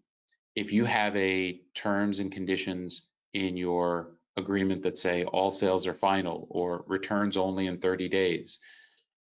if 0.56 0.72
you 0.72 0.86
have 0.86 1.16
a 1.16 1.62
terms 1.74 2.20
and 2.20 2.32
conditions 2.32 3.08
in 3.34 3.58
your 3.58 4.12
agreement 4.38 4.84
that 4.84 4.98
say 4.98 5.24
all 5.26 5.50
sales 5.50 5.88
are 5.88 5.94
final 5.94 6.48
or 6.50 6.84
returns 6.88 7.38
only 7.38 7.68
in 7.68 7.78
30 7.78 8.10
days, 8.10 8.60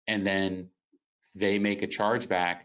and 0.07 0.25
then 0.25 0.69
they 1.35 1.57
make 1.57 1.81
a 1.81 1.87
chargeback 1.87 2.59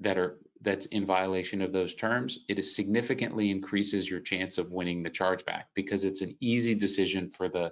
that 0.00 0.18
are 0.18 0.38
that's 0.62 0.86
in 0.86 1.04
violation 1.04 1.60
of 1.60 1.72
those 1.72 1.94
terms, 1.94 2.40
it 2.48 2.62
significantly 2.64 3.50
increases 3.50 4.08
your 4.08 4.20
chance 4.20 4.58
of 4.58 4.72
winning 4.72 5.02
the 5.02 5.10
chargeback 5.10 5.64
because 5.74 6.04
it's 6.04 6.22
an 6.22 6.34
easy 6.40 6.74
decision 6.74 7.30
for 7.30 7.48
the 7.48 7.70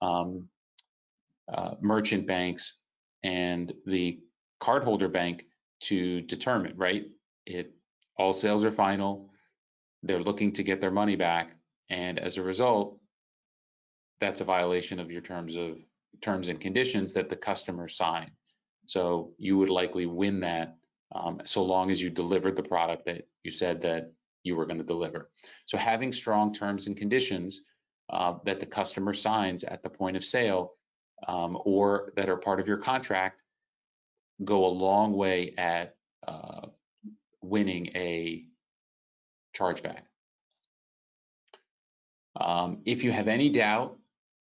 um, 0.00 0.48
uh, 1.52 1.74
merchant 1.80 2.26
banks 2.26 2.78
and 3.24 3.72
the 3.86 4.20
cardholder 4.62 5.12
bank 5.12 5.46
to 5.80 6.20
determine, 6.20 6.76
right? 6.76 7.06
It 7.46 7.74
all 8.16 8.32
sales 8.32 8.62
are 8.62 8.70
final. 8.70 9.30
They're 10.04 10.22
looking 10.22 10.52
to 10.52 10.62
get 10.62 10.80
their 10.80 10.92
money 10.92 11.16
back, 11.16 11.56
and 11.90 12.18
as 12.18 12.36
a 12.36 12.42
result, 12.42 13.00
that's 14.20 14.40
a 14.40 14.44
violation 14.44 15.00
of 15.00 15.10
your 15.10 15.22
terms 15.22 15.56
of 15.56 15.78
terms 16.20 16.48
and 16.48 16.60
conditions 16.60 17.12
that 17.14 17.28
the 17.28 17.36
customer 17.36 17.88
signed. 17.88 18.30
So 18.86 19.32
you 19.38 19.58
would 19.58 19.70
likely 19.70 20.06
win 20.06 20.40
that 20.40 20.76
um, 21.14 21.40
so 21.44 21.62
long 21.64 21.90
as 21.90 22.00
you 22.00 22.10
delivered 22.10 22.56
the 22.56 22.62
product 22.62 23.06
that 23.06 23.26
you 23.42 23.50
said 23.50 23.80
that 23.82 24.10
you 24.42 24.56
were 24.56 24.66
going 24.66 24.78
to 24.78 24.84
deliver. 24.84 25.30
So 25.66 25.76
having 25.78 26.12
strong 26.12 26.52
terms 26.52 26.86
and 26.86 26.96
conditions 26.96 27.64
uh, 28.10 28.34
that 28.44 28.60
the 28.60 28.66
customer 28.66 29.14
signs 29.14 29.64
at 29.64 29.82
the 29.82 29.88
point 29.88 30.16
of 30.16 30.24
sale 30.24 30.72
um, 31.26 31.58
or 31.64 32.12
that 32.16 32.28
are 32.28 32.36
part 32.36 32.60
of 32.60 32.66
your 32.66 32.78
contract 32.78 33.42
go 34.42 34.66
a 34.66 34.68
long 34.68 35.12
way 35.12 35.54
at 35.56 35.94
uh, 36.26 36.66
winning 37.40 37.86
a 37.94 38.44
chargeback. 39.56 40.02
Um, 42.40 42.78
if 42.84 43.04
you 43.04 43.12
have 43.12 43.28
any 43.28 43.48
doubt, 43.48 43.96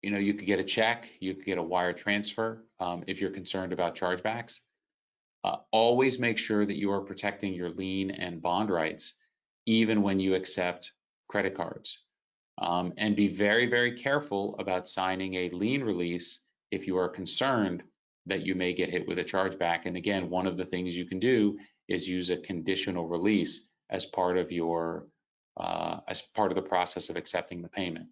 you 0.01 0.09
know, 0.11 0.17
you 0.17 0.33
could 0.33 0.47
get 0.47 0.59
a 0.59 0.63
check, 0.63 1.07
you 1.19 1.35
could 1.35 1.45
get 1.45 1.57
a 1.57 1.63
wire 1.63 1.93
transfer 1.93 2.63
um, 2.79 3.03
if 3.07 3.21
you're 3.21 3.31
concerned 3.31 3.73
about 3.73 3.95
chargebacks. 3.95 4.59
Uh, 5.43 5.57
always 5.71 6.17
make 6.17 6.39
sure 6.39 6.65
that 6.65 6.77
you 6.77 6.91
are 6.91 7.01
protecting 7.01 7.53
your 7.53 7.69
lien 7.69 8.09
and 8.09 8.41
bond 8.41 8.71
rights, 8.71 9.13
even 9.67 10.01
when 10.01 10.19
you 10.19 10.33
accept 10.33 10.91
credit 11.27 11.53
cards. 11.55 11.99
Um, 12.57 12.93
and 12.97 13.15
be 13.15 13.27
very, 13.27 13.67
very 13.67 13.95
careful 13.95 14.55
about 14.59 14.87
signing 14.87 15.35
a 15.35 15.49
lien 15.49 15.83
release 15.83 16.39
if 16.75 16.85
you 16.85 16.97
are 16.97 17.09
concerned 17.09 17.81
that 18.25 18.45
you 18.45 18.55
may 18.55 18.73
get 18.73 18.89
hit 18.89 19.07
with 19.07 19.19
a 19.19 19.23
chargeback. 19.23 19.81
And 19.85 19.95
again, 19.95 20.29
one 20.29 20.47
of 20.47 20.57
the 20.57 20.65
things 20.65 20.97
you 20.97 21.05
can 21.05 21.19
do 21.19 21.57
is 21.87 22.07
use 22.07 22.29
a 22.29 22.37
conditional 22.37 23.07
release 23.07 23.67
as 23.89 24.05
part 24.05 24.37
of 24.37 24.51
your 24.51 25.07
uh, 25.57 25.99
as 26.09 26.21
part 26.21 26.51
of 26.51 26.55
the 26.55 26.61
process 26.61 27.09
of 27.09 27.15
accepting 27.15 27.61
the 27.61 27.69
payment. 27.69 28.07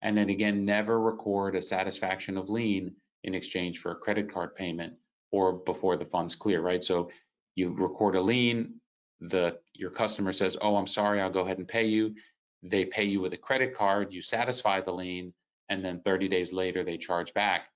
And 0.00 0.16
then 0.16 0.30
again, 0.30 0.64
never 0.64 0.98
record 0.98 1.56
a 1.56 1.60
satisfaction 1.60 2.38
of 2.38 2.48
lien 2.48 2.94
in 3.24 3.34
exchange 3.34 3.80
for 3.80 3.90
a 3.90 3.96
credit 3.96 4.32
card 4.32 4.54
payment 4.54 4.94
or 5.30 5.52
before 5.52 5.96
the 5.98 6.06
funds 6.06 6.34
clear, 6.34 6.62
right? 6.62 6.82
So 6.82 7.10
you 7.54 7.74
record 7.74 8.16
a 8.16 8.20
lien, 8.20 8.80
the 9.20 9.58
your 9.74 9.90
customer 9.90 10.32
says, 10.32 10.56
"Oh, 10.60 10.76
I'm 10.76 10.86
sorry, 10.86 11.20
I'll 11.20 11.30
go 11.30 11.40
ahead 11.40 11.58
and 11.58 11.68
pay 11.68 11.86
you." 11.86 12.14
They 12.62 12.86
pay 12.86 13.04
you 13.04 13.20
with 13.20 13.34
a 13.34 13.44
credit 13.48 13.74
card, 13.74 14.10
you 14.10 14.22
satisfy 14.22 14.80
the 14.80 14.92
lien, 14.92 15.34
and 15.68 15.84
then 15.84 16.00
30 16.00 16.28
days 16.28 16.50
later 16.50 16.82
they 16.82 16.96
charge 16.96 17.34
back 17.34 17.68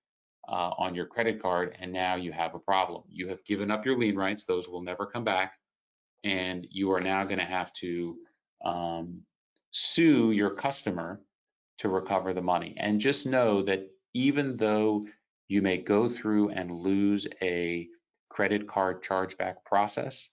uh, 0.48 0.72
on 0.78 0.94
your 0.94 1.06
credit 1.06 1.42
card, 1.42 1.76
and 1.80 1.92
now 1.92 2.16
you 2.16 2.32
have 2.32 2.54
a 2.54 2.58
problem. 2.58 3.02
You 3.08 3.28
have 3.28 3.44
given 3.44 3.70
up 3.70 3.84
your 3.84 3.98
lien 3.98 4.16
rights; 4.16 4.44
those 4.44 4.68
will 4.68 4.82
never 4.82 5.06
come 5.06 5.24
back, 5.24 5.54
and 6.24 6.66
you 6.70 6.92
are 6.92 7.00
now 7.00 7.24
going 7.24 7.38
to 7.38 7.44
have 7.44 7.72
to 7.74 8.16
um, 8.64 9.24
sue 9.70 10.32
your 10.32 10.50
customer 10.50 11.20
to 11.78 11.88
recover 11.88 12.32
the 12.32 12.42
money. 12.42 12.74
And 12.78 13.00
just 13.00 13.26
know 13.26 13.62
that 13.62 13.88
even 14.14 14.56
though 14.56 15.06
you 15.48 15.62
may 15.62 15.78
go 15.78 16.08
through 16.08 16.50
and 16.50 16.70
lose 16.70 17.26
a 17.42 17.88
credit 18.28 18.66
card 18.66 19.02
chargeback 19.02 19.64
process. 19.64 20.28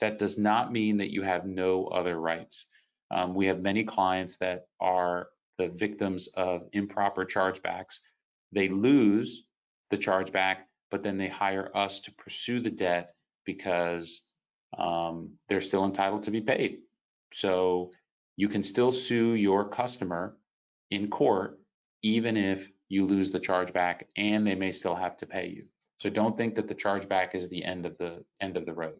That 0.00 0.18
does 0.18 0.38
not 0.38 0.72
mean 0.72 0.96
that 0.98 1.12
you 1.12 1.22
have 1.22 1.44
no 1.44 1.86
other 1.86 2.18
rights. 2.18 2.66
Um, 3.10 3.34
we 3.34 3.46
have 3.46 3.60
many 3.60 3.84
clients 3.84 4.36
that 4.38 4.66
are 4.80 5.28
the 5.58 5.68
victims 5.68 6.28
of 6.34 6.68
improper 6.72 7.26
chargebacks. 7.26 7.98
They 8.52 8.68
lose 8.68 9.44
the 9.90 9.98
chargeback, 9.98 10.56
but 10.90 11.02
then 11.02 11.18
they 11.18 11.28
hire 11.28 11.70
us 11.76 12.00
to 12.00 12.14
pursue 12.14 12.60
the 12.60 12.70
debt 12.70 13.14
because 13.44 14.22
um, 14.78 15.30
they're 15.48 15.60
still 15.60 15.84
entitled 15.84 16.24
to 16.24 16.30
be 16.30 16.40
paid. 16.40 16.80
So 17.32 17.90
you 18.36 18.48
can 18.48 18.62
still 18.62 18.92
sue 18.92 19.34
your 19.34 19.68
customer 19.68 20.36
in 20.90 21.08
court, 21.08 21.60
even 22.02 22.36
if 22.36 22.70
you 22.88 23.06
lose 23.06 23.30
the 23.30 23.40
chargeback 23.40 24.02
and 24.16 24.46
they 24.46 24.54
may 24.54 24.72
still 24.72 24.94
have 24.94 25.16
to 25.18 25.26
pay 25.26 25.48
you. 25.48 25.64
So 25.98 26.08
don't 26.08 26.36
think 26.36 26.54
that 26.54 26.66
the 26.66 26.74
chargeback 26.74 27.34
is 27.34 27.48
the 27.48 27.64
end 27.64 27.86
of 27.86 27.98
the 27.98 28.24
end 28.40 28.56
of 28.56 28.66
the 28.66 28.72
road. 28.72 28.98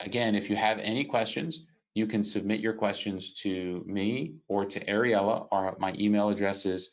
Again, 0.00 0.34
if 0.34 0.48
you 0.48 0.56
have 0.56 0.78
any 0.78 1.04
questions, 1.04 1.64
you 1.94 2.06
can 2.06 2.24
submit 2.24 2.60
your 2.60 2.72
questions 2.72 3.34
to 3.42 3.84
me 3.86 4.34
or 4.48 4.64
to 4.64 4.84
Ariella. 4.86 5.46
Or 5.50 5.76
my 5.78 5.92
email 5.98 6.30
address 6.30 6.64
is 6.64 6.90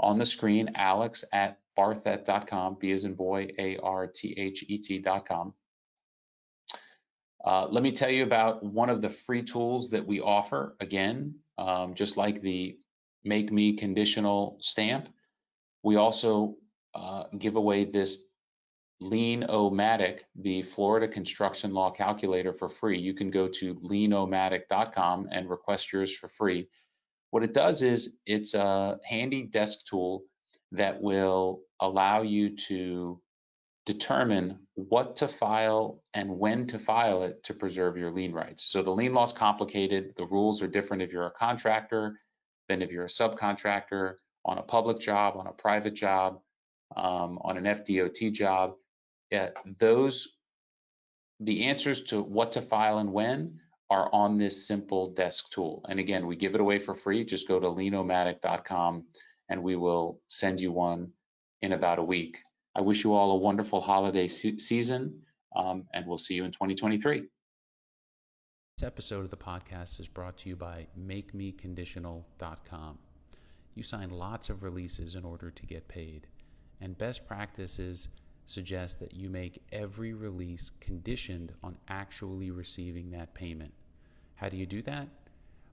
on 0.00 0.18
the 0.18 0.26
screen, 0.26 0.70
alex 0.74 1.24
at 1.32 1.58
barthet.com, 1.78 2.76
B 2.80 2.90
as 2.92 3.04
in 3.04 3.14
boy, 3.14 3.48
A-R-T-H-E-T.com. 3.58 5.54
Uh, 7.44 7.66
let 7.68 7.82
me 7.82 7.92
tell 7.92 8.10
you 8.10 8.24
about 8.24 8.64
one 8.64 8.90
of 8.90 9.00
the 9.00 9.10
free 9.10 9.42
tools 9.42 9.90
that 9.90 10.04
we 10.04 10.20
offer. 10.20 10.76
Again, 10.80 11.34
um, 11.56 11.94
just 11.94 12.16
like 12.16 12.42
the 12.42 12.76
Make 13.24 13.52
Me 13.52 13.74
conditional 13.74 14.58
stamp, 14.60 15.08
we 15.82 15.96
also 15.96 16.56
uh, 16.94 17.24
give 17.38 17.56
away 17.56 17.84
this 17.84 18.18
Lien-O-Matic, 19.00 20.20
the 20.34 20.62
Florida 20.62 21.06
construction 21.06 21.72
law 21.72 21.90
calculator 21.90 22.52
for 22.52 22.68
free. 22.68 22.98
You 22.98 23.14
can 23.14 23.30
go 23.30 23.46
to 23.48 23.74
lienomatic.com 23.76 25.28
and 25.30 25.48
request 25.48 25.92
yours 25.92 26.16
for 26.16 26.28
free. 26.28 26.68
What 27.30 27.42
it 27.42 27.52
does 27.52 27.82
is 27.82 28.16
it's 28.26 28.54
a 28.54 28.98
handy 29.04 29.44
desk 29.44 29.80
tool 29.88 30.24
that 30.72 31.00
will 31.00 31.60
allow 31.80 32.22
you 32.22 32.56
to 32.56 33.20
determine 33.86 34.58
what 34.74 35.16
to 35.16 35.28
file 35.28 36.02
and 36.12 36.38
when 36.38 36.66
to 36.66 36.78
file 36.78 37.22
it 37.22 37.42
to 37.44 37.54
preserve 37.54 37.96
your 37.96 38.10
lien 38.10 38.32
rights. 38.32 38.64
So 38.64 38.82
the 38.82 38.90
lien 38.90 39.14
law 39.14 39.24
is 39.24 39.32
complicated. 39.32 40.12
The 40.16 40.26
rules 40.26 40.60
are 40.62 40.68
different 40.68 41.02
if 41.02 41.10
you're 41.10 41.26
a 41.26 41.30
contractor 41.30 42.18
than 42.68 42.82
if 42.82 42.90
you're 42.90 43.06
a 43.06 43.08
subcontractor 43.08 44.14
on 44.44 44.58
a 44.58 44.62
public 44.62 44.98
job, 44.98 45.36
on 45.36 45.46
a 45.46 45.52
private 45.52 45.94
job, 45.94 46.40
um, 46.96 47.38
on 47.42 47.56
an 47.56 47.64
FDOT 47.64 48.32
job. 48.32 48.74
Yeah, 49.30 49.50
those, 49.78 50.28
the 51.40 51.64
answers 51.64 52.02
to 52.04 52.22
what 52.22 52.52
to 52.52 52.62
file 52.62 52.98
and 52.98 53.12
when 53.12 53.58
are 53.90 54.12
on 54.12 54.38
this 54.38 54.66
simple 54.66 55.12
desk 55.14 55.50
tool. 55.50 55.84
And 55.88 55.98
again, 55.98 56.26
we 56.26 56.36
give 56.36 56.54
it 56.54 56.60
away 56.60 56.78
for 56.78 56.94
free. 56.94 57.24
Just 57.24 57.48
go 57.48 57.58
to 57.58 57.66
lienomatic.com 57.66 59.04
and 59.48 59.62
we 59.62 59.76
will 59.76 60.20
send 60.28 60.60
you 60.60 60.72
one 60.72 61.10
in 61.62 61.72
about 61.72 61.98
a 61.98 62.02
week. 62.02 62.38
I 62.74 62.80
wish 62.80 63.02
you 63.02 63.14
all 63.14 63.32
a 63.32 63.36
wonderful 63.36 63.80
holiday 63.80 64.28
se- 64.28 64.58
season, 64.58 65.22
um, 65.56 65.84
and 65.94 66.06
we'll 66.06 66.18
see 66.18 66.34
you 66.34 66.44
in 66.44 66.52
2023. 66.52 67.24
This 68.76 68.86
episode 68.86 69.24
of 69.24 69.30
the 69.30 69.36
podcast 69.36 69.98
is 69.98 70.06
brought 70.06 70.36
to 70.38 70.48
you 70.48 70.54
by 70.54 70.86
MakeMeConditional.com. 70.96 72.98
You 73.74 73.82
sign 73.82 74.10
lots 74.10 74.50
of 74.50 74.62
releases 74.62 75.14
in 75.14 75.24
order 75.24 75.50
to 75.50 75.66
get 75.66 75.88
paid, 75.88 76.28
and 76.80 76.96
best 76.96 77.26
practices 77.26 78.08
suggest 78.48 78.98
that 78.98 79.12
you 79.12 79.28
make 79.28 79.62
every 79.72 80.14
release 80.14 80.70
conditioned 80.80 81.52
on 81.62 81.76
actually 81.88 82.50
receiving 82.50 83.10
that 83.10 83.34
payment. 83.34 83.72
How 84.36 84.48
do 84.48 84.56
you 84.56 84.64
do 84.64 84.80
that? 84.82 85.08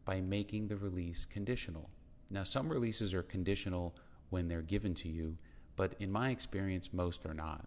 By 0.03 0.19
making 0.19 0.67
the 0.67 0.75
release 0.75 1.25
conditional. 1.25 1.89
Now, 2.29 2.43
some 2.43 2.67
releases 2.67 3.13
are 3.13 3.23
conditional 3.23 3.95
when 4.29 4.49
they're 4.49 4.61
given 4.61 4.93
to 4.95 5.07
you, 5.07 5.38
but 5.77 5.95
in 5.99 6.11
my 6.11 6.31
experience, 6.31 6.91
most 6.91 7.25
are 7.25 7.33
not. 7.33 7.65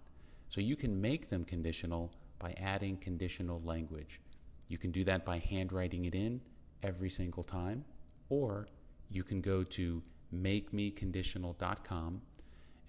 So 0.51 0.61
you 0.61 0.77
can 0.77 1.01
make 1.01 1.29
them 1.29 1.44
conditional 1.44 2.12
by 2.38 2.55
adding 2.61 2.99
conditional 2.99 3.62
language. 3.64 4.21
You 4.68 4.77
can 4.77 4.90
do 4.90 5.05
that 5.05 5.25
by 5.25 5.38
handwriting 5.38 6.05
it 6.05 6.14
in 6.14 6.40
every 6.83 7.11
single 7.11 7.44
time, 7.44 7.85
or 8.29 8.68
you 9.09 9.25
can 9.25 9.40
go 9.40 9.62
to 9.64 10.03
makemeconditional.com 10.35 12.21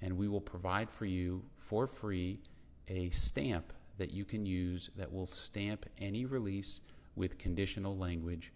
and 0.01 0.17
we 0.17 0.27
will 0.27 0.41
provide 0.41 0.89
for 0.89 1.05
you 1.05 1.43
for 1.57 1.87
free 1.87 2.39
a 2.87 3.09
stamp 3.09 3.73
that 3.97 4.11
you 4.11 4.25
can 4.25 4.45
use 4.45 4.89
that 4.95 5.11
will 5.11 5.25
stamp 5.25 5.85
any 5.99 6.25
release 6.25 6.81
with 7.15 7.37
conditional 7.37 7.97
language 7.97 8.53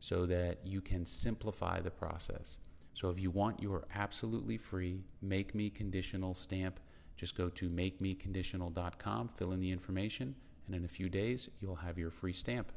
so 0.00 0.26
that 0.26 0.58
you 0.64 0.80
can 0.80 1.06
simplify 1.06 1.80
the 1.80 1.90
process. 1.90 2.58
So 2.92 3.08
if 3.08 3.18
you 3.18 3.30
want 3.30 3.62
your 3.62 3.84
absolutely 3.94 4.58
free 4.58 5.00
Make 5.22 5.54
Me 5.54 5.70
Conditional 5.70 6.34
stamp, 6.34 6.78
just 7.16 7.36
go 7.36 7.48
to 7.48 7.68
makemeconditional.com, 7.68 9.28
fill 9.28 9.52
in 9.52 9.60
the 9.60 9.72
information, 9.72 10.34
and 10.66 10.76
in 10.76 10.84
a 10.84 10.88
few 10.88 11.08
days 11.08 11.48
you'll 11.60 11.76
have 11.76 11.98
your 11.98 12.10
free 12.10 12.32
stamp. 12.32 12.70